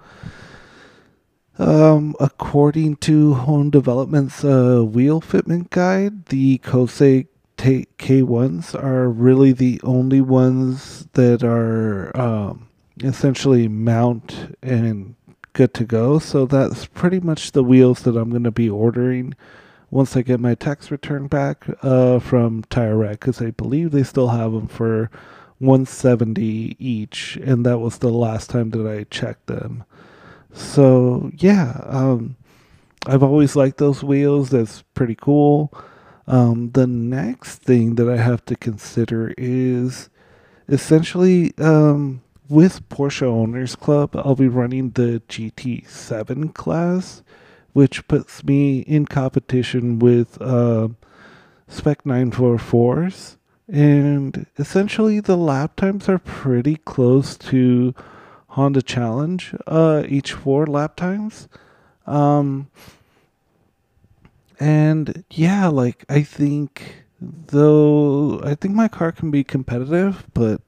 um, 1.59 2.15
according 2.21 2.97
to 2.97 3.35
Home 3.35 3.71
Development's 3.71 4.45
uh, 4.45 4.83
wheel 4.85 5.21
fitment 5.21 5.71
guide, 5.71 6.27
the 6.27 6.59
Kosei 6.59 7.27
K1s 7.57 8.81
are 8.81 9.09
really 9.09 9.53
the 9.53 9.81
only 9.83 10.21
ones 10.21 11.09
that 11.15 11.43
are 11.43 12.17
um, 12.17 12.69
essentially 13.03 13.67
mount 13.67 14.57
and 14.63 15.16
good 15.57 15.73
to 15.73 15.85
go. 15.85 16.19
So 16.19 16.45
that's 16.45 16.85
pretty 16.85 17.19
much 17.19 17.53
the 17.53 17.65
wheels 17.65 18.03
that 18.03 18.15
I'm 18.15 18.29
going 18.29 18.45
to 18.45 18.51
be 18.51 18.69
ordering 18.69 19.35
once 19.91 20.15
I 20.15 20.21
get 20.21 20.39
my 20.39 20.55
tax 20.55 20.91
return 20.91 21.29
back 21.29 21.67
uh, 21.83 22.19
from 22.19 22.63
Tire 22.65 22.99
Rack 22.99 23.21
because 23.21 23.41
I 23.41 23.53
believe 23.53 23.91
they 23.91 24.03
still 24.03 24.29
have 24.29 24.53
them 24.53 24.69
for 24.69 25.11
170 25.59 26.77
each, 26.79 27.39
and 27.43 27.65
that 27.65 27.79
was 27.79 27.99
the 27.99 28.11
last 28.11 28.51
time 28.51 28.69
that 28.71 28.87
I 28.87 29.05
checked 29.05 29.47
them. 29.47 29.85
So 30.53 31.31
yeah, 31.39 31.81
um, 31.87 32.37
I've 33.07 33.23
always 33.23 33.57
liked 33.57 33.79
those 33.79 34.05
wheels. 34.05 34.51
That's 34.51 34.83
pretty 34.93 35.15
cool. 35.15 35.73
Um, 36.27 36.73
the 36.73 36.87
next 36.87 37.63
thing 37.63 37.95
that 37.95 38.11
I 38.11 38.19
have 38.19 38.45
to 38.47 38.57
consider 38.57 39.33
is 39.39 40.11
essentially 40.69 41.55
um, 41.57 42.21
with 42.49 42.89
Porsche 42.89 43.23
Owners 43.23 43.77
Club, 43.77 44.17
I'll 44.17 44.35
be 44.35 44.49
running 44.49 44.91
the 44.91 45.23
GT7 45.29 46.55
class, 46.55 47.23
which 47.73 48.07
puts 48.09 48.45
me 48.45 48.81
in 48.81 49.07
competition 49.07 49.99
with 49.99 50.41
uh, 50.41 50.89
Spec 51.69 52.05
944s. 52.05 53.37
And 53.69 54.47
essentially, 54.59 55.21
the 55.21 55.37
lap 55.37 55.77
times 55.77 56.09
are 56.09 56.19
pretty 56.19 56.77
close 56.77 57.37
to 57.39 57.95
Honda 58.49 58.81
Challenge 58.81 59.55
uh, 59.67 60.03
H4 60.07 60.69
lap 60.69 60.97
times. 60.97 61.49
Um, 62.07 62.69
and 64.59 65.25
yeah, 65.31 65.67
like 65.67 66.05
I 66.09 66.23
think 66.23 67.05
though 67.21 68.41
I 68.43 68.55
think 68.55 68.75
my 68.75 68.89
car 68.89 69.13
can 69.13 69.31
be 69.31 69.45
competitive, 69.45 70.27
but 70.33 70.63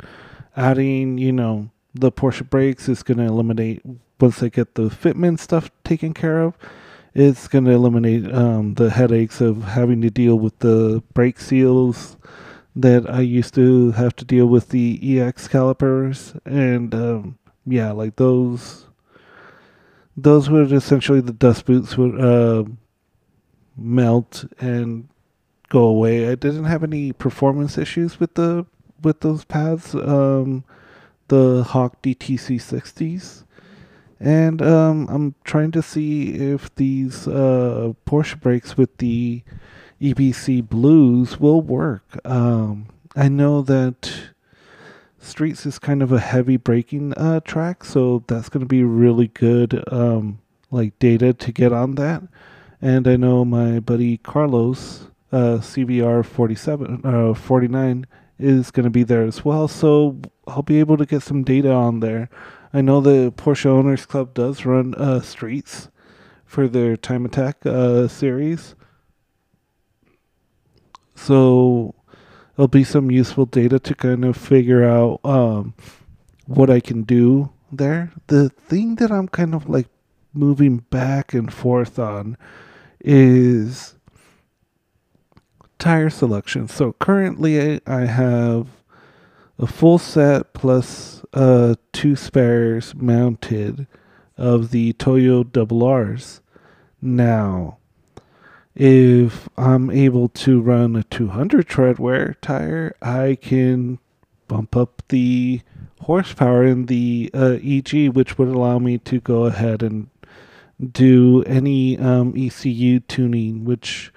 adding, 0.58 1.16
you 1.16 1.32
know, 1.32 1.70
the 1.94 2.12
Porsche 2.12 2.48
brakes 2.48 2.88
is 2.88 3.02
going 3.02 3.18
to 3.18 3.24
eliminate 3.24 3.80
once 4.20 4.40
they 4.40 4.50
get 4.50 4.74
the 4.74 4.90
fitment 4.90 5.38
stuff 5.38 5.70
taken 5.84 6.12
care 6.12 6.42
of. 6.42 6.58
It's 7.14 7.48
going 7.48 7.64
to 7.64 7.70
eliminate 7.70 8.32
um, 8.34 8.74
the 8.74 8.90
headaches 8.90 9.40
of 9.40 9.62
having 9.62 10.02
to 10.02 10.10
deal 10.10 10.38
with 10.38 10.58
the 10.58 11.02
brake 11.14 11.40
seals 11.40 12.16
that 12.76 13.08
I 13.08 13.20
used 13.20 13.54
to 13.54 13.92
have 13.92 14.14
to 14.16 14.24
deal 14.24 14.46
with 14.46 14.68
the 14.68 15.20
EX 15.20 15.48
calipers, 15.48 16.34
and 16.44 16.94
um, 16.94 17.38
yeah, 17.66 17.92
like 17.92 18.16
those. 18.16 18.86
Those 20.16 20.50
would 20.50 20.72
essentially 20.72 21.20
the 21.20 21.32
dust 21.32 21.64
boots 21.64 21.96
would 21.96 22.20
uh, 22.20 22.64
melt 23.76 24.44
and 24.60 25.08
go 25.68 25.84
away. 25.84 26.28
I 26.28 26.34
didn't 26.34 26.64
have 26.64 26.82
any 26.82 27.12
performance 27.12 27.78
issues 27.78 28.18
with 28.18 28.34
the 28.34 28.66
with 29.02 29.20
those 29.20 29.44
pads. 29.44 29.94
Um, 29.94 30.64
the 31.28 31.62
Hawk 31.62 32.02
DTC 32.02 32.56
60s. 32.56 33.44
And 34.20 34.60
um, 34.60 35.06
I'm 35.08 35.34
trying 35.44 35.70
to 35.72 35.82
see 35.82 36.34
if 36.34 36.74
these 36.74 37.28
uh, 37.28 37.92
Porsche 38.04 38.40
brakes 38.40 38.76
with 38.76 38.96
the 38.96 39.42
EBC 40.00 40.68
Blues 40.68 41.38
will 41.38 41.60
work. 41.60 42.18
Um, 42.24 42.88
I 43.14 43.28
know 43.28 43.62
that 43.62 44.32
Streets 45.20 45.66
is 45.66 45.78
kind 45.78 46.02
of 46.02 46.10
a 46.10 46.20
heavy 46.20 46.56
braking 46.56 47.14
uh, 47.14 47.40
track, 47.40 47.84
so 47.84 48.24
that's 48.26 48.48
going 48.48 48.60
to 48.60 48.66
be 48.66 48.82
really 48.82 49.28
good, 49.28 49.84
um, 49.92 50.40
like 50.70 50.98
data 50.98 51.32
to 51.32 51.52
get 51.52 51.72
on 51.72 51.94
that. 51.96 52.22
And 52.80 53.06
I 53.06 53.16
know 53.16 53.44
my 53.44 53.78
buddy 53.80 54.18
Carlos, 54.18 55.08
uh, 55.30 55.58
CVR 55.58 56.24
47, 56.24 57.02
uh, 57.04 57.34
49, 57.34 58.06
is 58.38 58.70
going 58.70 58.84
to 58.84 58.90
be 58.90 59.02
there 59.02 59.24
as 59.24 59.44
well. 59.44 59.68
So 59.68 60.20
I'll 60.46 60.62
be 60.62 60.80
able 60.80 60.96
to 60.96 61.06
get 61.06 61.22
some 61.22 61.42
data 61.42 61.72
on 61.72 62.00
there. 62.00 62.30
I 62.72 62.80
know 62.80 63.00
the 63.00 63.32
Porsche 63.32 63.66
Owners 63.66 64.06
Club 64.06 64.34
does 64.34 64.64
run 64.64 64.94
uh, 64.94 65.20
streets 65.20 65.88
for 66.44 66.68
their 66.68 66.96
Time 66.96 67.24
Attack 67.24 67.64
uh, 67.66 68.08
series. 68.08 68.74
So 71.14 71.94
there'll 72.56 72.68
be 72.68 72.84
some 72.84 73.10
useful 73.10 73.46
data 73.46 73.78
to 73.78 73.94
kind 73.94 74.24
of 74.24 74.36
figure 74.36 74.84
out 74.84 75.20
um, 75.24 75.74
what 76.46 76.70
I 76.70 76.80
can 76.80 77.02
do 77.02 77.50
there. 77.72 78.12
The 78.28 78.50
thing 78.50 78.96
that 78.96 79.10
I'm 79.10 79.28
kind 79.28 79.54
of 79.54 79.68
like 79.68 79.88
moving 80.32 80.78
back 80.90 81.34
and 81.34 81.52
forth 81.52 81.98
on 81.98 82.36
is 83.00 83.94
tire 85.78 86.10
selection. 86.10 86.68
So 86.68 86.92
currently 86.94 87.80
I 87.86 88.06
have 88.06 88.68
a 89.58 89.66
full 89.66 89.98
set 89.98 90.52
plus 90.52 91.24
uh, 91.32 91.74
two 91.92 92.16
spares 92.16 92.94
mounted 92.94 93.86
of 94.36 94.70
the 94.70 94.92
Toyo 94.94 95.42
double 95.42 95.84
R's. 95.84 96.40
Now, 97.00 97.78
if 98.74 99.48
I'm 99.56 99.90
able 99.90 100.28
to 100.28 100.60
run 100.60 100.94
a 100.94 101.02
200 101.02 101.66
tread 101.66 101.98
wear 101.98 102.36
tire, 102.40 102.94
I 103.02 103.36
can 103.40 103.98
bump 104.46 104.76
up 104.76 105.02
the 105.08 105.60
horsepower 106.02 106.64
in 106.64 106.86
the 106.86 107.30
uh, 107.34 107.58
EG, 107.62 108.10
which 108.10 108.38
would 108.38 108.48
allow 108.48 108.78
me 108.78 108.98
to 108.98 109.20
go 109.20 109.44
ahead 109.44 109.82
and 109.82 110.08
do 110.92 111.42
any 111.42 111.98
um, 111.98 112.34
ECU 112.36 113.00
tuning, 113.00 113.64
which 113.64 114.12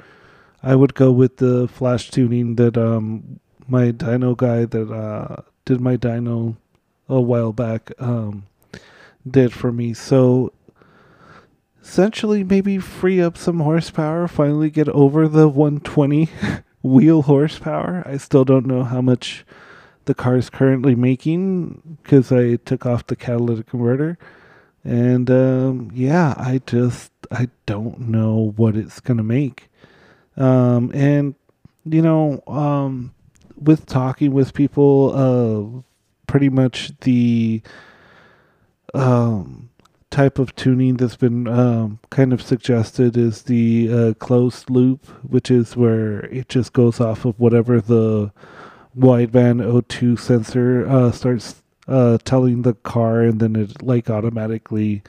I 0.63 0.75
would 0.75 0.93
go 0.93 1.11
with 1.11 1.37
the 1.37 1.67
flash 1.67 2.09
tuning 2.11 2.55
that 2.55 2.77
um, 2.77 3.39
my 3.67 3.91
dyno 3.91 4.37
guy 4.37 4.65
that 4.65 4.91
uh, 4.91 5.41
did 5.65 5.81
my 5.81 5.97
dyno 5.97 6.57
a 7.09 7.19
while 7.19 7.51
back 7.51 7.91
um, 7.99 8.45
did 9.29 9.51
for 9.53 9.71
me. 9.71 9.93
So 9.93 10.53
essentially, 11.81 12.43
maybe 12.43 12.77
free 12.77 13.21
up 13.21 13.37
some 13.37 13.59
horsepower, 13.59 14.27
finally 14.27 14.69
get 14.69 14.87
over 14.89 15.27
the 15.27 15.47
120 15.47 16.29
wheel 16.83 17.23
horsepower. 17.23 18.03
I 18.05 18.17
still 18.17 18.45
don't 18.45 18.65
know 18.65 18.83
how 18.83 19.01
much 19.01 19.45
the 20.05 20.13
car 20.13 20.37
is 20.37 20.49
currently 20.49 20.95
making 20.95 21.97
because 22.03 22.31
I 22.31 22.55
took 22.55 22.85
off 22.85 23.07
the 23.07 23.15
catalytic 23.15 23.67
converter. 23.67 24.17
And 24.83 25.29
um, 25.29 25.91
yeah, 25.93 26.33
I 26.37 26.61
just 26.65 27.11
I 27.31 27.49
don't 27.65 27.99
know 27.99 28.53
what 28.55 28.75
it's 28.75 28.99
gonna 28.99 29.23
make. 29.23 29.69
Um, 30.41 30.91
and 30.93 31.35
you 31.85 32.01
know, 32.01 32.43
um, 32.47 33.13
with 33.55 33.85
talking 33.85 34.33
with 34.33 34.53
people, 34.53 35.13
uh, 35.13 35.81
pretty 36.27 36.49
much 36.49 36.91
the 37.01 37.61
um, 38.93 39.69
type 40.09 40.39
of 40.39 40.55
tuning 40.55 40.97
that's 40.97 41.15
been 41.15 41.47
um, 41.47 41.99
kind 42.09 42.33
of 42.33 42.41
suggested 42.41 43.17
is 43.17 43.43
the 43.43 43.89
uh, 43.91 44.13
closed 44.15 44.69
loop, 44.69 45.05
which 45.23 45.51
is 45.51 45.77
where 45.77 46.25
it 46.25 46.49
just 46.49 46.73
goes 46.73 46.99
off 46.99 47.25
of 47.25 47.39
whatever 47.39 47.79
the 47.79 48.31
wideband 48.97 49.61
O2 49.63 50.19
sensor 50.19 50.87
uh, 50.87 51.11
starts 51.11 51.61
uh, 51.87 52.17
telling 52.25 52.63
the 52.63 52.73
car, 52.73 53.21
and 53.21 53.39
then 53.39 53.55
it 53.55 53.81
like 53.81 54.09
automatically 54.09 55.03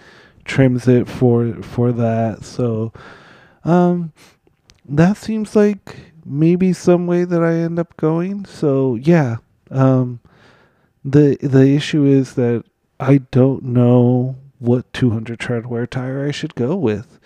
trims 0.45 0.89
it 0.89 1.09
for 1.09 1.55
for 1.63 1.91
that. 1.93 2.45
So 2.45 2.93
um, 3.65 4.13
that 4.93 5.17
seems 5.17 5.57
like 5.57 5.97
maybe 6.25 6.73
some 6.73 7.07
way 7.07 7.25
that 7.25 7.43
I 7.43 7.55
end 7.55 7.79
up 7.79 7.97
going. 7.97 8.45
So 8.45 8.95
yeah, 8.97 9.37
um, 9.71 10.21
the 11.05 11.37
the 11.41 11.75
issue 11.75 12.05
is 12.05 12.35
that 12.35 12.65
I 13.01 13.19
don't 13.31 13.65
know 13.65 14.37
what 14.59 14.93
200 14.93 15.41
tread 15.41 15.67
wear 15.67 15.87
tire 15.87 16.27
I 16.27 16.31
should 16.31 16.55
go 16.55 16.77
with. 16.77 17.19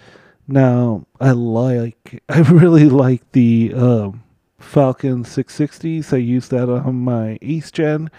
Now 0.49 1.07
I 1.21 1.33
like 1.33 2.23
I 2.29 2.41
really 2.41 2.89
like 2.89 3.31
the 3.33 3.73
um, 3.75 4.23
Falken 4.61 5.25
660s. 5.25 6.13
I 6.13 6.19
use 6.19 6.49
that 6.49 6.71
on 6.71 6.97
my 6.97 7.39
East 7.43 7.75
Gen. 7.75 8.11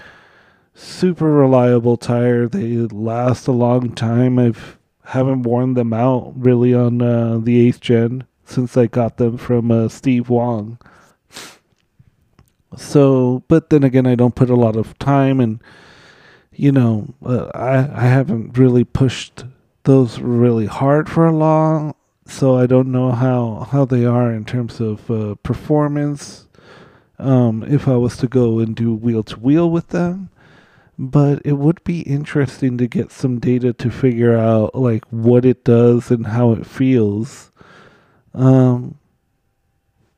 Super 0.74 1.32
reliable 1.32 1.98
tire. 1.98 2.48
They 2.48 2.76
last 2.76 3.48
a 3.48 3.52
long 3.52 3.96
time. 3.96 4.38
I've 4.38 4.78
haven't 5.06 5.44
worn 5.44 5.74
them 5.74 5.94
out 5.94 6.34
really 6.36 6.74
on 6.74 7.02
uh, 7.02 7.40
the 7.42 7.72
8th 7.72 7.80
gen 7.80 8.27
since 8.48 8.78
I 8.78 8.88
got 8.88 9.18
them 9.18 9.38
from 9.38 9.70
uh, 9.72 9.90
Steve 9.90 10.30
Wong. 10.30 10.80
So, 12.76 13.44
but 13.48 13.70
then 13.70 13.84
again, 13.84 14.08
I 14.08 14.16
don't 14.16 14.36
put 14.36 14.50
a 14.50 14.56
lot 14.56 14.76
of 14.76 14.98
time 15.00 15.40
and, 15.40 15.62
you 16.54 16.72
know, 16.72 17.14
uh, 17.26 17.48
I, 17.54 17.78
I 17.78 18.08
haven't 18.08 18.58
really 18.58 18.84
pushed 18.84 19.46
those 19.84 20.20
really 20.20 20.66
hard 20.66 21.10
for 21.10 21.26
a 21.26 21.36
long, 21.36 21.94
so 22.26 22.58
I 22.58 22.66
don't 22.66 22.92
know 22.92 23.12
how, 23.12 23.68
how 23.72 23.86
they 23.86 24.06
are 24.06 24.34
in 24.34 24.46
terms 24.46 24.80
of 24.80 25.10
uh, 25.12 25.36
performance. 25.36 26.48
Um, 27.20 27.64
if 27.68 27.88
I 27.88 27.96
was 27.96 28.16
to 28.18 28.28
go 28.28 28.60
and 28.60 28.76
do 28.76 28.94
wheel 28.94 29.24
to 29.24 29.40
wheel 29.40 29.70
with 29.70 29.90
them, 29.90 30.30
but 31.00 31.42
it 31.44 31.54
would 31.54 31.84
be 31.84 32.02
interesting 32.02 32.78
to 32.78 32.88
get 32.88 33.12
some 33.12 33.40
data 33.40 33.74
to 33.74 33.90
figure 33.90 34.38
out 34.38 34.76
like 34.76 35.04
what 35.10 35.46
it 35.46 35.64
does 35.64 36.12
and 36.12 36.28
how 36.28 36.52
it 36.52 36.66
feels. 36.66 37.52
Um, 38.38 39.00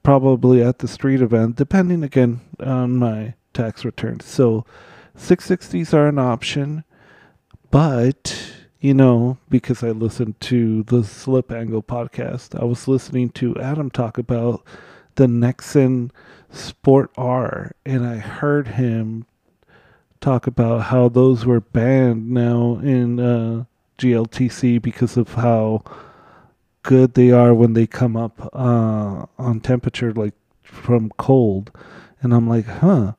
probably 0.03 0.62
at 0.62 0.79
the 0.79 0.88
street 0.88 1.21
event, 1.21 1.55
depending 1.55 2.03
again 2.03 2.41
on 2.60 2.97
my 2.97 3.34
tax 3.53 3.86
return. 3.86 4.19
So 4.19 4.65
660s 5.17 5.93
are 5.93 6.08
an 6.08 6.19
option, 6.19 6.84
but 7.71 8.53
you 8.82 8.93
know, 8.93 9.38
because 9.49 9.84
I 9.84 9.91
listened 9.91 10.39
to 10.41 10.84
the 10.84 11.03
Slip 11.03 11.51
Angle 11.51 11.84
podcast, 11.84 12.60
I 12.60 12.65
was 12.65 12.88
listening 12.88 13.29
to 13.32 13.55
Adam 13.58 13.89
talk 13.89 14.17
about 14.17 14.65
the 15.15 15.27
Nexen 15.27 16.12
Sport 16.51 17.12
R, 17.17 17.73
and 17.86 18.05
I 18.05 18.17
heard 18.17 18.69
him 18.69 19.25
talk 20.19 20.47
about 20.47 20.84
how 20.84 21.08
those 21.08 21.45
were 21.45 21.62
banned 21.62 22.29
now 22.29 22.79
in 22.84 23.19
uh, 23.19 23.65
GLTC 23.97 24.82
because 24.82 25.15
of 25.17 25.34
how 25.36 25.84
good 26.84 27.13
they 27.13 27.32
are 27.32 27.54
when 27.54 27.74
they 27.74 27.88
come 27.88 28.15
up 28.15 28.50
uh, 28.54 29.26
on 29.38 29.60
temperature, 29.62 30.13
like 30.13 30.34
from 30.63 31.12
cold. 31.18 31.72
And 32.22 32.34
I'm 32.34 32.48
like, 32.48 32.65
huh, 32.65 33.13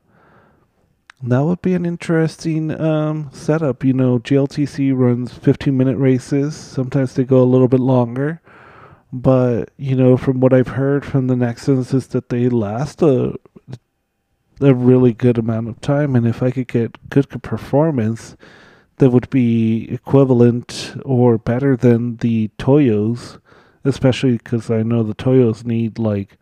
that 1.23 1.43
would 1.43 1.61
be 1.61 1.73
an 1.73 1.85
interesting 1.85 2.79
um, 2.79 3.29
setup. 3.31 3.83
You 3.83 3.93
know, 3.93 4.19
GLTC 4.19 4.95
runs 4.95 5.33
15 5.33 5.75
minute 5.75 5.97
races. 5.97 6.55
Sometimes 6.55 7.13
they 7.13 7.23
go 7.23 7.41
a 7.41 7.43
little 7.43 7.67
bit 7.67 7.79
longer. 7.79 8.41
But, 9.13 9.71
you 9.77 9.95
know, 9.95 10.15
from 10.15 10.39
what 10.39 10.53
I've 10.53 10.69
heard 10.69 11.05
from 11.05 11.27
the 11.27 11.35
Nexens 11.35 11.93
is 11.93 12.07
that 12.07 12.29
they 12.29 12.47
last 12.47 13.01
a, 13.01 13.35
a 14.61 14.73
really 14.73 15.13
good 15.13 15.37
amount 15.37 15.67
of 15.67 15.81
time. 15.81 16.15
And 16.15 16.25
if 16.25 16.41
I 16.41 16.49
could 16.49 16.69
get 16.69 17.09
good 17.09 17.29
performance, 17.41 18.37
that 18.97 19.09
would 19.09 19.29
be 19.29 19.89
equivalent 19.91 20.95
or 21.03 21.37
better 21.37 21.75
than 21.75 22.17
the 22.17 22.49
Toyos 22.57 23.39
especially 23.83 24.37
because 24.37 24.69
I 24.69 24.83
know 24.83 25.03
the 25.03 25.15
Toyos 25.15 25.65
need 25.65 25.99
like 25.99 26.37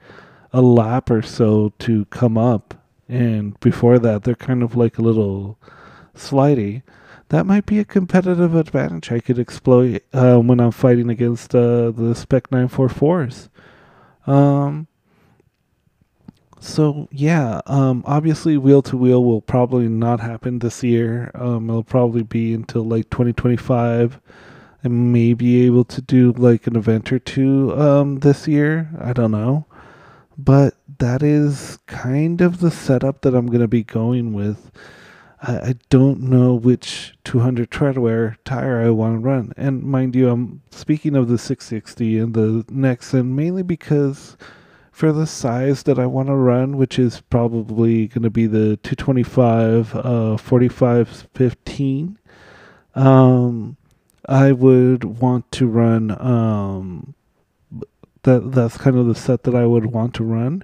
a 0.51 0.61
lap 0.61 1.09
or 1.09 1.21
so 1.21 1.73
to 1.79 2.05
come 2.05 2.37
up, 2.37 2.75
and 3.07 3.59
before 3.59 3.99
that, 3.99 4.23
they're 4.23 4.35
kind 4.35 4.63
of 4.63 4.75
like 4.75 4.97
a 4.97 5.01
little 5.01 5.57
slidey. 6.15 6.83
That 7.29 7.45
might 7.45 7.67
be 7.67 7.77
a 7.79 7.85
competitive 7.85 8.55
advantage 8.55 9.11
I 9.11 9.19
could 9.19 9.37
exploit 9.37 10.03
uh, 10.13 10.37
when 10.39 10.59
I'm 10.59 10.71
fighting 10.71 11.09
against 11.09 11.53
uh, 11.53 11.91
the 11.91 12.15
Spec 12.15 12.49
944s. 12.49 13.49
Um, 14.25 14.87
so 16.59 17.07
yeah, 17.11 17.61
um, 17.67 18.03
obviously 18.05 18.57
wheel 18.57 18.81
to 18.83 18.97
wheel 18.97 19.23
will 19.23 19.41
probably 19.41 19.87
not 19.87 20.19
happen 20.19 20.59
this 20.59 20.83
year. 20.83 21.31
Um, 21.33 21.69
it'll 21.69 21.83
probably 21.83 22.23
be 22.23 22.53
until 22.53 22.83
like 22.83 23.09
2025. 23.09 24.19
I 24.83 24.87
may 24.87 25.33
be 25.33 25.65
able 25.65 25.83
to 25.85 26.01
do 26.01 26.31
like 26.33 26.67
an 26.67 26.75
event 26.75 27.11
or 27.11 27.19
two 27.19 27.77
um, 27.79 28.19
this 28.19 28.47
year. 28.47 28.89
I 28.99 29.13
don't 29.13 29.31
know. 29.31 29.65
But 30.37 30.75
that 30.99 31.21
is 31.21 31.79
kind 31.85 32.39
of 32.39 32.61
the 32.61 32.71
setup 32.71 33.21
that 33.21 33.35
I'm 33.35 33.47
going 33.47 33.59
to 33.59 33.67
be 33.67 33.83
going 33.83 34.31
with. 34.31 34.71
I, 35.41 35.57
I 35.57 35.75
don't 35.89 36.21
know 36.21 36.53
which 36.53 37.13
200 37.25 37.69
treadwear 37.69 38.37
tire 38.45 38.81
I 38.81 38.89
want 38.89 39.15
to 39.15 39.19
run. 39.19 39.53
And 39.57 39.83
mind 39.83 40.15
you, 40.15 40.29
I'm 40.29 40.61
speaking 40.71 41.15
of 41.15 41.27
the 41.27 41.37
660 41.37 42.17
and 42.17 42.33
the 42.33 42.63
Nexen 42.71 43.27
mainly 43.27 43.63
because 43.63 44.37
for 44.93 45.11
the 45.11 45.27
size 45.27 45.83
that 45.83 45.99
I 45.99 46.05
want 46.05 46.27
to 46.29 46.35
run, 46.35 46.77
which 46.77 46.97
is 46.97 47.21
probably 47.21 48.07
going 48.07 48.23
to 48.23 48.29
be 48.29 48.47
the 48.47 48.77
225 48.77 49.95
uh, 49.95 50.37
45 50.37 51.27
15. 51.33 52.19
Um, 52.95 53.77
I 54.25 54.51
would 54.51 55.03
want 55.03 55.51
to 55.53 55.67
run. 55.67 56.11
Um, 56.19 57.15
that 58.23 58.51
that's 58.51 58.77
kind 58.77 58.97
of 58.97 59.07
the 59.07 59.15
set 59.15 59.43
that 59.43 59.55
I 59.55 59.65
would 59.65 59.87
want 59.87 60.13
to 60.15 60.23
run. 60.23 60.63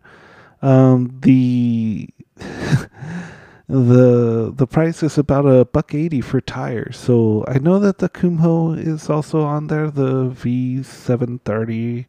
Um, 0.61 1.17
the 1.21 2.09
the 3.67 4.53
the 4.55 4.67
price 4.67 5.03
is 5.03 5.17
about 5.17 5.45
a 5.45 5.65
buck 5.65 5.93
eighty 5.93 6.21
for 6.21 6.41
tires. 6.41 6.97
So 6.97 7.45
I 7.47 7.59
know 7.59 7.79
that 7.79 7.99
the 7.99 8.09
Kumho 8.09 8.77
is 8.77 9.09
also 9.09 9.41
on 9.41 9.67
there, 9.67 9.89
the 9.89 10.25
V 10.25 10.83
seven 10.83 11.39
thirty 11.39 12.07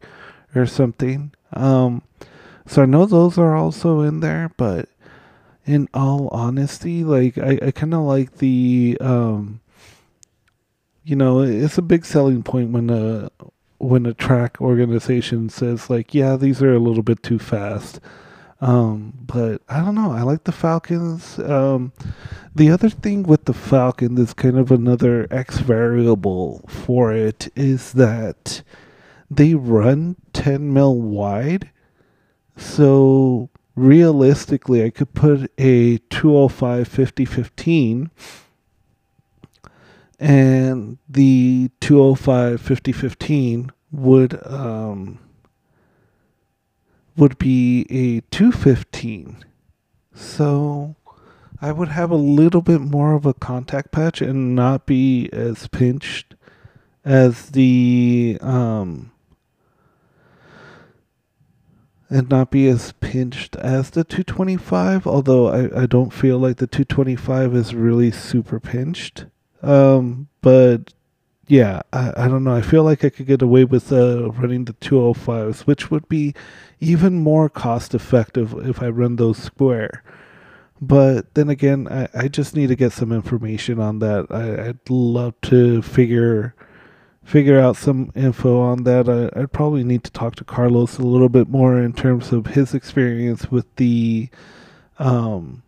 or 0.55 0.65
something. 0.65 1.33
Um, 1.53 2.03
so 2.65 2.83
I 2.83 2.85
know 2.85 3.05
those 3.05 3.37
are 3.37 3.55
also 3.55 4.01
in 4.01 4.19
there, 4.19 4.51
but 4.57 4.89
in 5.65 5.87
all 5.93 6.27
honesty, 6.29 7.03
like 7.03 7.37
I, 7.37 7.59
I 7.61 7.71
kind 7.71 7.93
of 7.93 8.01
like 8.01 8.37
the 8.37 8.97
um 8.99 9.61
you 11.07 11.15
know, 11.15 11.41
it's 11.41 11.77
a 11.77 11.81
big 11.81 12.03
selling 12.03 12.43
point 12.43 12.71
when 12.71 12.89
a 12.89 13.31
when 13.77 14.05
a 14.05 14.13
track 14.13 14.59
organization 14.59 15.47
says 15.47 15.89
like, 15.89 16.13
yeah, 16.13 16.35
these 16.35 16.61
are 16.61 16.73
a 16.73 16.79
little 16.79 17.01
bit 17.01 17.23
too 17.23 17.39
fast. 17.39 18.01
Um, 18.59 19.13
but 19.21 19.61
I 19.69 19.79
don't 19.79 19.95
know. 19.95 20.11
I 20.11 20.23
like 20.23 20.43
the 20.43 20.51
Falkens. 20.51 21.39
Um, 21.49 21.93
the 22.53 22.69
other 22.69 22.89
thing 22.89 23.23
with 23.23 23.45
the 23.45 23.53
Falken 23.53 24.17
that's 24.17 24.33
kind 24.33 24.57
of 24.57 24.69
another 24.69 25.27
X 25.31 25.59
variable 25.59 26.65
for 26.67 27.13
it 27.13 27.53
is 27.55 27.93
that 27.93 28.61
they 29.31 29.53
run 29.53 30.17
10 30.33 30.73
mil 30.73 30.99
wide. 30.99 31.69
So 32.57 33.49
realistically, 33.75 34.83
I 34.83 34.89
could 34.89 35.13
put 35.13 35.51
a 35.57 35.99
205 36.09 36.85
5015 36.85 38.11
and 40.19 40.97
the 41.07 41.69
205 41.79 42.59
5015 42.59 43.71
would 43.91 44.39
um, 44.45 45.19
would 47.15 47.37
be 47.37 47.85
a 47.89 48.21
215 48.31 49.45
so 50.13 50.95
i 51.61 51.71
would 51.71 51.89
have 51.89 52.11
a 52.11 52.15
little 52.15 52.61
bit 52.61 52.81
more 52.81 53.13
of 53.13 53.25
a 53.25 53.33
contact 53.33 53.91
patch 53.91 54.21
and 54.21 54.55
not 54.55 54.85
be 54.85 55.29
as 55.31 55.67
pinched 55.67 56.35
as 57.05 57.51
the 57.51 58.37
um, 58.41 59.11
and 62.09 62.29
not 62.29 62.51
be 62.51 62.67
as 62.67 62.91
pinched 62.93 63.55
as 63.57 63.91
the 63.91 64.03
225 64.03 65.05
although 65.05 65.47
I, 65.47 65.83
I 65.83 65.85
don't 65.85 66.11
feel 66.11 66.39
like 66.39 66.57
the 66.57 66.67
225 66.67 67.55
is 67.55 67.75
really 67.75 68.11
super 68.11 68.59
pinched 68.59 69.25
um, 69.61 70.27
but 70.41 70.93
yeah, 71.47 71.81
I, 71.93 72.25
I 72.25 72.27
don't 72.27 72.43
know. 72.43 72.55
I 72.55 72.61
feel 72.61 72.83
like 72.83 73.05
I 73.05 73.09
could 73.09 73.25
get 73.25 73.41
away 73.41 73.63
with 73.63 73.91
uh, 73.91 74.31
running 74.31 74.65
the 74.65 74.73
205s, 74.73 75.61
which 75.61 75.89
would 75.89 76.07
be 76.09 76.33
even 76.79 77.23
more 77.23 77.49
cost 77.49 77.95
effective 77.95 78.53
if 78.67 78.81
I 78.81 78.89
run 78.89 79.15
those 79.15 79.37
square. 79.37 80.03
But 80.79 81.33
then 81.33 81.49
again, 81.49 81.87
I, 81.87 82.07
I 82.13 82.27
just 82.27 82.55
need 82.55 82.67
to 82.67 82.75
get 82.75 82.91
some 82.91 83.11
information 83.11 83.79
on 83.79 83.99
that. 83.99 84.27
I, 84.29 84.69
I'd 84.69 84.89
love 84.89 85.33
to 85.43 85.81
figure 85.81 86.53
figure 87.23 87.59
out 87.59 87.75
some 87.75 88.09
info 88.15 88.61
on 88.61 88.83
that. 88.83 89.09
I, 89.09 89.41
I'd 89.41 89.51
probably 89.51 89.83
need 89.83 90.05
to 90.05 90.11
talk 90.11 90.35
to 90.35 90.45
Carlos 90.45 90.97
a 90.97 91.03
little 91.03 91.27
bit 91.27 91.49
more 91.49 91.77
in 91.77 91.91
terms 91.91 92.31
of 92.31 92.47
his 92.47 92.73
experience 92.73 93.51
with 93.51 93.65
the 93.75 94.29
um, 94.97 95.63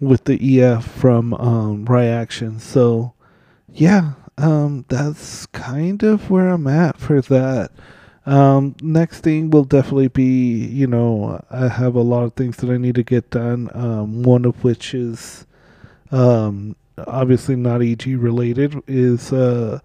with 0.00 0.24
the 0.24 0.60
EF 0.60 0.84
from 0.84 1.34
um, 1.34 1.84
Ryaction. 1.84 2.58
So, 2.58 3.14
yeah, 3.72 4.12
um, 4.36 4.84
that's 4.88 5.46
kind 5.46 6.02
of 6.02 6.30
where 6.30 6.48
I'm 6.48 6.66
at 6.66 6.98
for 6.98 7.20
that. 7.22 7.70
Um, 8.26 8.76
next 8.82 9.20
thing 9.20 9.50
will 9.50 9.64
definitely 9.64 10.08
be, 10.08 10.66
you 10.66 10.86
know, 10.86 11.42
I 11.50 11.68
have 11.68 11.94
a 11.94 12.02
lot 12.02 12.24
of 12.24 12.34
things 12.34 12.58
that 12.58 12.70
I 12.70 12.76
need 12.76 12.94
to 12.96 13.02
get 13.02 13.30
done. 13.30 13.70
Um, 13.72 14.22
one 14.22 14.44
of 14.44 14.62
which 14.62 14.94
is, 14.94 15.46
um, 16.12 16.76
obviously 17.06 17.56
not 17.56 17.82
EG 17.82 18.06
related, 18.06 18.82
is 18.86 19.32
uh, 19.32 19.80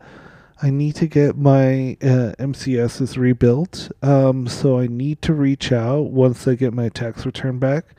I 0.62 0.70
need 0.70 0.96
to 0.96 1.08
get 1.08 1.38
my 1.38 1.98
uh, 2.02 2.36
MCSs 2.38 3.18
rebuilt. 3.18 3.92
Um, 4.02 4.48
so 4.48 4.78
I 4.78 4.88
need 4.88 5.22
to 5.24 5.34
reach 5.34 5.72
out 5.72 6.12
once 6.12 6.48
I 6.48 6.56
get 6.56 6.74
my 6.74 6.90
tax 6.90 7.26
return 7.26 7.60
back 7.60 7.96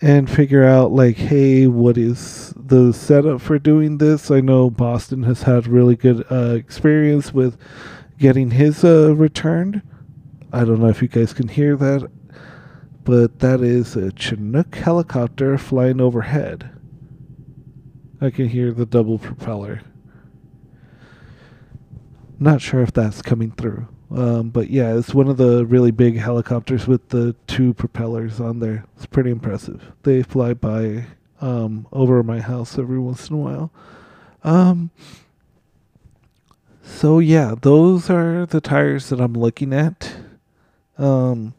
and 0.00 0.30
figure 0.30 0.64
out 0.64 0.92
like 0.92 1.16
hey 1.16 1.66
what 1.66 1.98
is 1.98 2.52
the 2.56 2.92
setup 2.92 3.40
for 3.40 3.58
doing 3.58 3.98
this? 3.98 4.30
I 4.30 4.40
know 4.40 4.70
boston 4.70 5.24
has 5.24 5.42
had 5.42 5.66
really 5.66 5.96
good 5.96 6.24
uh, 6.30 6.54
experience 6.54 7.32
with 7.32 7.56
getting 8.18 8.52
his 8.52 8.84
uh, 8.84 9.14
returned. 9.14 9.82
I 10.52 10.64
don't 10.64 10.80
know 10.80 10.88
if 10.88 11.02
you 11.02 11.08
guys 11.08 11.32
can 11.32 11.48
hear 11.48 11.76
that 11.76 12.10
but 13.04 13.40
that 13.40 13.60
is 13.60 13.96
a 13.96 14.12
chinook 14.12 14.74
helicopter 14.74 15.56
flying 15.56 16.00
overhead. 16.00 16.70
I 18.20 18.30
can 18.30 18.48
hear 18.48 18.72
the 18.72 18.84
double 18.84 19.18
propeller. 19.18 19.80
Not 22.38 22.60
sure 22.60 22.82
if 22.82 22.92
that's 22.92 23.22
coming 23.22 23.50
through 23.52 23.88
um, 24.10 24.48
but 24.48 24.70
yeah, 24.70 24.96
it's 24.96 25.12
one 25.12 25.28
of 25.28 25.36
the 25.36 25.66
really 25.66 25.90
big 25.90 26.16
helicopters 26.16 26.86
with 26.86 27.08
the 27.10 27.34
two 27.46 27.74
propellers 27.74 28.40
on 28.40 28.60
there. 28.60 28.84
It's 28.96 29.06
pretty 29.06 29.30
impressive. 29.30 29.92
They 30.02 30.22
fly 30.22 30.54
by 30.54 31.06
um, 31.40 31.86
over 31.92 32.22
my 32.22 32.40
house 32.40 32.78
every 32.78 32.98
once 32.98 33.28
in 33.28 33.34
a 33.36 33.38
while. 33.38 33.70
Um, 34.44 34.90
so 36.82 37.18
yeah, 37.18 37.54
those 37.60 38.08
are 38.08 38.46
the 38.46 38.62
tires 38.62 39.10
that 39.10 39.20
I'm 39.20 39.34
looking 39.34 39.74
at. 39.74 40.14
Um, 40.96 41.54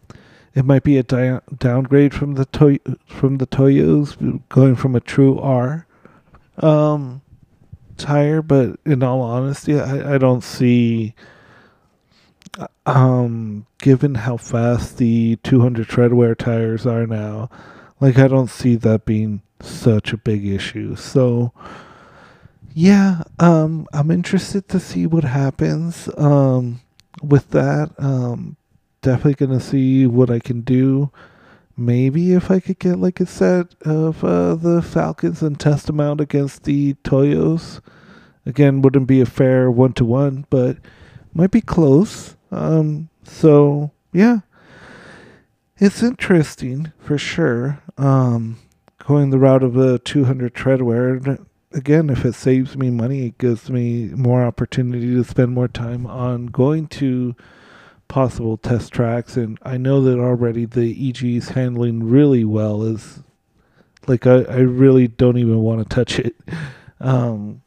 it 0.56 0.66
might 0.66 0.84
be 0.84 0.98
a 0.98 1.04
di- 1.04 1.40
downgrade 1.58 2.14
from 2.14 2.34
the 2.34 2.46
toy 2.46 2.80
from 3.06 3.38
the 3.38 3.48
Toyos, 3.48 4.42
going 4.50 4.76
from 4.76 4.96
a 4.96 5.00
true 5.00 5.40
R 5.40 5.86
um, 6.58 7.22
tire. 7.96 8.42
But 8.42 8.80
in 8.86 9.04
all 9.04 9.22
honesty, 9.22 9.80
I, 9.80 10.16
I 10.16 10.18
don't 10.18 10.44
see 10.44 11.14
um, 12.86 13.66
given 13.80 14.16
how 14.16 14.38
fast 14.38 14.98
the 14.98 15.38
200 15.44 15.88
treadwear 15.88 16.38
tires 16.38 16.86
are 16.86 17.06
now, 17.06 17.50
like 18.00 18.18
I 18.18 18.28
don't 18.28 18.50
see 18.50 18.76
that 18.78 19.06
being 19.06 19.42
such 19.62 20.14
a 20.14 20.18
big 20.18 20.46
issue. 20.46 20.96
So, 20.96 21.54
yeah, 22.74 23.24
um, 23.40 23.88
I'm 23.94 24.12
interested 24.12 24.68
to 24.70 24.80
see 24.80 25.06
what 25.06 25.24
happens 25.24 26.10
um, 26.18 26.82
with 27.22 27.50
that. 27.52 27.92
Um, 27.98 28.58
definitely 29.02 29.46
gonna 29.46 29.60
see 29.60 30.08
what 30.08 30.30
I 30.30 30.40
can 30.40 30.62
do. 30.62 31.12
Maybe 31.76 32.34
if 32.34 32.52
I 32.52 32.60
could 32.60 32.80
get 32.80 33.00
like 33.00 33.20
a 33.20 33.26
set 33.26 33.74
of 33.82 34.24
uh, 34.24 34.56
the 34.56 34.82
Falkens 34.82 35.42
and 35.42 35.58
test 35.60 35.88
them 35.88 36.00
out 36.00 36.20
against 36.20 36.64
the 36.64 36.96
Toyos. 37.06 37.80
Again, 38.46 38.82
wouldn't 38.82 39.08
be 39.08 39.22
a 39.22 39.26
fair 39.26 39.70
one 39.70 39.94
to 39.94 40.04
one, 40.04 40.46
but 40.50 40.78
might 41.34 41.52
be 41.52 41.62
close. 41.62 42.36
Um, 42.52 43.10
so 43.24 43.92
yeah, 44.12 44.40
it's 45.78 46.04
interesting 46.04 46.92
for 47.00 47.18
sure. 47.18 47.82
Um, 47.98 48.58
going 49.06 49.30
the 49.30 49.40
route 49.40 49.64
of 49.64 49.78
a 49.78 50.00
200 50.00 50.54
treadwear. 50.54 51.46
Again, 51.72 52.10
if 52.10 52.26
it 52.26 52.34
saves 52.34 52.76
me 52.76 52.90
money, 52.90 53.28
it 53.28 53.38
gives 53.38 53.70
me 53.70 54.06
more 54.08 54.44
opportunity 54.44 55.14
to 55.14 55.24
spend 55.24 55.54
more 55.54 55.68
time 55.68 56.06
on 56.08 56.48
going 56.48 56.88
to 56.88 57.36
possible 58.08 58.58
test 58.58 58.92
tracks. 58.92 59.38
And 59.38 59.58
I 59.64 59.78
know 59.78 60.02
that 60.02 60.20
already 60.20 60.66
the 60.66 61.10
EG 61.10 61.24
is 61.24 61.50
handling 61.50 62.10
really 62.10 62.44
well. 62.44 62.84
Is 62.84 63.20
like 64.08 64.26
I, 64.28 64.42
I 64.44 64.58
really 64.58 65.08
don't 65.08 65.38
even 65.38 65.60
want 65.60 65.88
to 65.88 65.96
touch 65.96 66.20
it. 66.20 66.36
Um, 67.02 67.62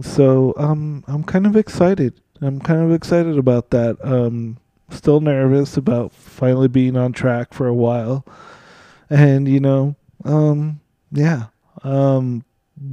so 0.00 0.54
um, 0.56 1.02
I'm 1.08 1.24
kind 1.24 1.44
of 1.44 1.56
excited. 1.56 2.20
I'm 2.40 2.60
kind 2.60 2.82
of 2.82 2.92
excited 2.92 3.38
about 3.38 3.70
that. 3.70 3.96
Um, 4.02 4.58
still 4.90 5.20
nervous 5.20 5.76
about 5.76 6.12
finally 6.12 6.68
being 6.68 6.96
on 6.96 7.12
track 7.12 7.54
for 7.54 7.66
a 7.66 7.74
while. 7.74 8.24
And, 9.08 9.48
you 9.48 9.60
know, 9.60 9.96
um, 10.24 10.80
yeah, 11.12 11.46
um, 11.82 12.44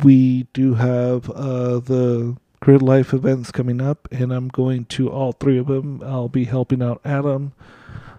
we 0.04 0.44
do 0.54 0.76
have 0.76 1.30
uh, 1.30 1.80
the 1.80 2.38
Grid 2.60 2.82
Life 2.82 3.14
events 3.14 3.52
coming 3.52 3.82
up, 3.82 4.08
and 4.12 4.32
I'm 4.32 4.48
going 4.50 4.86
to 4.86 5.10
all 5.10 5.32
three 5.32 5.58
of 5.58 5.68
them. 5.68 6.02
I'll 6.06 6.30
be 6.30 6.46
helping 6.46 6.84
out 6.84 7.02
Adam 7.04 7.54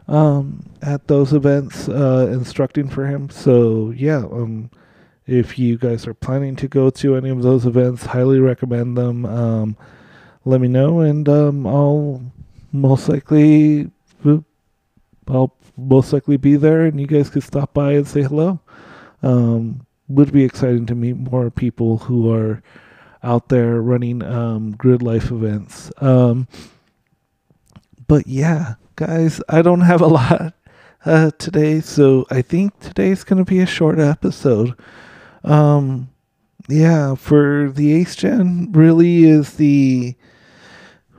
um, 0.08 0.64
at 0.82 1.06
those 1.06 1.32
events, 1.32 1.88
uh, 1.88 2.28
instructing 2.32 2.88
for 2.88 3.06
him. 3.06 3.30
So, 3.30 3.90
yeah, 3.90 4.24
um, 4.24 4.70
if 5.26 5.58
you 5.58 5.78
guys 5.78 6.06
are 6.06 6.14
planning 6.14 6.56
to 6.56 6.68
go 6.68 6.90
to 6.90 7.14
any 7.14 7.30
of 7.30 7.42
those 7.42 7.66
events, 7.66 8.06
highly 8.06 8.40
recommend 8.40 8.96
them. 8.98 9.24
Um, 9.24 9.76
let 10.44 10.60
me 10.60 10.68
know, 10.68 11.00
and 11.00 11.28
um, 11.28 11.66
I'll 11.66 12.22
most 12.72 13.08
likely 13.08 13.90
I'll 15.28 15.54
most 15.76 16.12
likely 16.12 16.36
be 16.36 16.56
there, 16.56 16.84
and 16.84 17.00
you 17.00 17.06
guys 17.06 17.30
could 17.30 17.42
stop 17.42 17.74
by 17.74 17.92
and 17.92 18.06
say 18.06 18.22
hello. 18.22 18.60
Um, 19.22 19.86
would 20.08 20.32
be 20.32 20.44
exciting 20.44 20.86
to 20.86 20.94
meet 20.94 21.16
more 21.16 21.50
people 21.50 21.98
who 21.98 22.32
are 22.32 22.62
out 23.22 23.48
there 23.48 23.80
running 23.80 24.22
um, 24.22 24.72
grid 24.72 25.02
life 25.02 25.30
events. 25.30 25.92
Um, 25.98 26.48
but 28.08 28.26
yeah, 28.26 28.74
guys, 28.96 29.40
I 29.48 29.62
don't 29.62 29.82
have 29.82 30.00
a 30.00 30.06
lot 30.08 30.54
uh, 31.04 31.30
today, 31.38 31.80
so 31.80 32.26
I 32.30 32.42
think 32.42 32.78
today's 32.80 33.24
going 33.24 33.44
to 33.44 33.48
be 33.48 33.60
a 33.60 33.66
short 33.66 33.98
episode. 33.98 34.74
Um, 35.44 36.10
yeah, 36.68 37.14
for 37.14 37.70
the 37.70 37.92
Ace 37.94 38.16
Gen, 38.16 38.70
really 38.72 39.24
is 39.24 39.54
the 39.54 40.16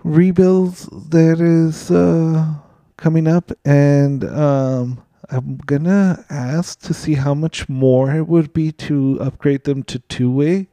rebuilds 0.04 0.88
that 1.10 1.40
is 1.40 1.90
uh, 1.90 2.54
coming 2.98 3.28
up, 3.28 3.52
and 3.66 4.24
um, 4.26 5.04
I'm 5.30 5.58
gonna 5.66 6.26
ask 6.30 6.80
to 6.82 6.94
see 6.94 7.16
how 7.16 7.34
much 7.34 7.68
more 7.70 8.14
it 8.14 8.28
would 8.28 8.54
be 8.54 8.72
to 8.74 9.18
upgrade 9.22 9.64
them 9.64 9.84
to 9.84 10.00
two-way 10.00 10.68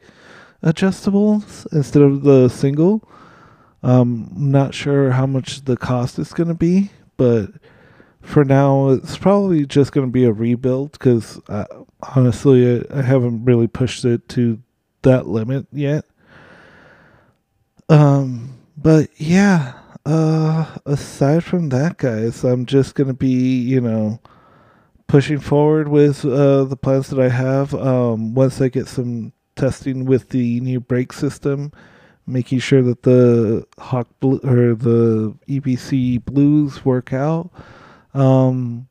adjustables 0.62 1.66
instead 1.73 2.03
of 2.03 2.23
the 2.23 2.49
single. 2.49 3.09
Um, 3.83 4.31
not 4.37 4.75
sure 4.75 5.12
how 5.12 5.27
much 5.27 5.64
the 5.64 5.77
cost 5.77 6.19
is 6.19 6.33
gonna 6.33 6.55
be, 6.55 6.90
but 7.16 7.51
for 8.21 8.45
now, 8.45 8.90
it's 8.90 9.16
probably 9.16 9.64
just 9.64 9.93
gonna 9.93 10.09
be 10.09 10.25
a 10.25 10.33
rebuild 10.33 10.93
because 10.93 11.40
uh, 11.49 11.64
honestly, 12.14 12.81
I, 12.81 12.99
I 12.99 13.03
haven't 13.03 13.45
really 13.45 13.69
pushed 13.69 14.05
it 14.05 14.29
to 14.31 14.61
that 15.03 15.27
limit 15.27 15.66
yet. 15.73 16.05
Um, 17.88 18.60
but 18.83 19.09
yeah, 19.16 19.75
uh, 20.07 20.77
aside 20.87 21.45
from 21.45 21.69
that, 21.71 21.99
guys, 21.99 22.45
I'm 22.45 22.66
just 22.66 22.95
gonna 22.95 23.14
be, 23.14 23.61
you 23.61 23.81
know, 23.81 24.21
pushing 25.07 25.40
forward 25.40 25.88
with 25.88 26.25
uh, 26.25 26.64
the 26.64 26.77
plans 26.77 27.09
that 27.11 27.21
I 27.21 27.29
have. 27.29 27.75
Um, 27.75 28.35
once 28.35 28.61
I 28.61 28.69
get 28.69 28.88
some 28.88 29.33
testing 29.57 30.05
with 30.05 30.31
the 30.31 30.61
new 30.61 30.81
brake 30.81 31.12
system, 31.12 31.73
making 32.27 32.61
sure 32.61 32.83
that 32.83 33.03
the 33.03 33.66
Hawk 33.79 34.09
Blue 34.21 34.40
or 34.45 34.75
the 34.75 35.35
EBC 35.49 36.25
blues 36.25 36.85
work 36.85 37.12
out. 37.12 37.51
Um, 38.14 38.88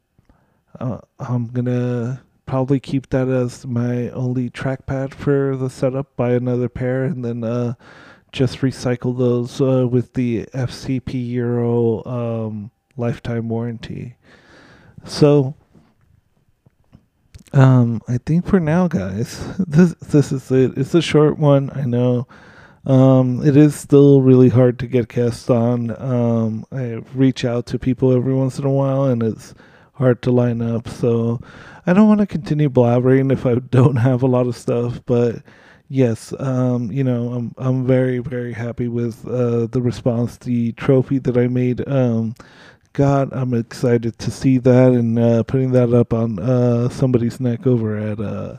uh, 0.79 0.99
I'm 1.19 1.47
gonna 1.47 2.21
probably 2.45 2.79
keep 2.79 3.09
that 3.09 3.27
as 3.27 3.65
my 3.65 4.09
only 4.09 4.49
trackpad 4.49 5.13
for 5.13 5.55
the 5.55 5.69
setup. 5.69 6.15
Buy 6.15 6.31
another 6.31 6.69
pair 6.69 7.03
and 7.03 7.23
then 7.23 7.43
uh, 7.43 7.73
just 8.31 8.59
recycle 8.59 9.17
those 9.17 9.59
uh, 9.61 9.87
with 9.87 10.13
the 10.13 10.45
FCP 10.53 11.29
Euro 11.31 12.03
um, 12.05 12.71
lifetime 12.97 13.49
warranty. 13.49 14.15
So, 15.05 15.55
um, 17.53 18.01
I 18.07 18.17
think 18.17 18.45
for 18.45 18.59
now, 18.59 18.87
guys, 18.87 19.55
this 19.59 19.93
this 19.95 20.31
is 20.31 20.51
it. 20.51 20.77
It's 20.77 20.93
a 20.93 21.01
short 21.01 21.37
one, 21.37 21.71
I 21.73 21.85
know. 21.85 22.27
Um, 22.85 23.45
it 23.45 23.57
is 23.57 23.75
still 23.75 24.21
really 24.21 24.49
hard 24.49 24.79
to 24.79 24.87
get 24.87 25.09
guests 25.09 25.49
on. 25.49 25.91
Um, 26.01 26.65
I 26.71 27.01
reach 27.13 27.43
out 27.45 27.65
to 27.67 27.79
people 27.79 28.15
every 28.15 28.33
once 28.33 28.57
in 28.57 28.65
a 28.65 28.71
while, 28.71 29.05
and 29.05 29.21
it's 29.21 29.53
hard 29.93 30.21
to 30.23 30.31
line 30.31 30.61
up. 30.61 30.87
So 30.87 31.41
I 31.85 31.93
don't 31.93 32.07
want 32.07 32.21
to 32.21 32.27
continue 32.27 32.69
blabbering 32.69 33.31
if 33.31 33.45
I 33.45 33.55
don't 33.69 33.97
have 33.97 34.23
a 34.23 34.27
lot 34.27 34.47
of 34.47 34.55
stuff, 34.55 35.01
but 35.05 35.37
yes, 35.89 36.33
um, 36.39 36.91
you 36.91 37.03
know, 37.03 37.33
I'm 37.33 37.53
I'm 37.57 37.85
very 37.85 38.19
very 38.19 38.53
happy 38.53 38.87
with 38.87 39.27
uh, 39.27 39.67
the 39.67 39.81
response, 39.81 40.37
the 40.37 40.71
trophy 40.73 41.19
that 41.19 41.37
I 41.37 41.47
made. 41.47 41.87
Um, 41.87 42.35
God, 42.93 43.29
I'm 43.31 43.53
excited 43.53 44.17
to 44.19 44.31
see 44.31 44.57
that 44.59 44.91
and 44.91 45.19
uh, 45.19 45.43
putting 45.43 45.71
that 45.73 45.93
up 45.93 46.13
on 46.13 46.39
uh, 46.39 46.89
somebody's 46.89 47.39
neck 47.39 47.67
over 47.67 47.97
at 47.97 48.19
uh, 48.19 48.57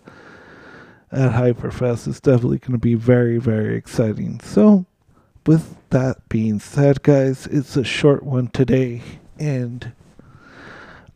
at 1.13 1.33
Hyperfest 1.33 2.07
is 2.09 2.21
definitely 2.21 2.59
going 2.59 2.73
to 2.73 2.79
be 2.79 2.95
very 2.95 3.39
very 3.39 3.77
exciting. 3.77 4.41
So, 4.41 4.87
with 5.47 5.77
that 5.91 6.29
being 6.29 6.61
said, 6.61 7.03
guys, 7.03 7.47
it's 7.47 7.77
a 7.77 7.85
short 7.85 8.23
one 8.23 8.49
today, 8.49 9.03
and 9.39 9.93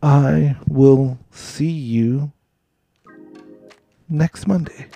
I 0.02 0.56
will 0.68 1.18
see 1.30 1.70
you 1.70 2.32
next 4.08 4.46
Monday. 4.46 4.86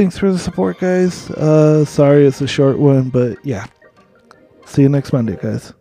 Thanks 0.00 0.16
for 0.16 0.32
the 0.32 0.38
support, 0.38 0.78
guys. 0.78 1.30
Uh, 1.32 1.84
sorry 1.84 2.24
it's 2.24 2.40
a 2.40 2.48
short 2.48 2.78
one, 2.78 3.10
but 3.10 3.36
yeah. 3.44 3.66
See 4.64 4.80
you 4.80 4.88
next 4.88 5.12
Monday, 5.12 5.36
guys. 5.36 5.74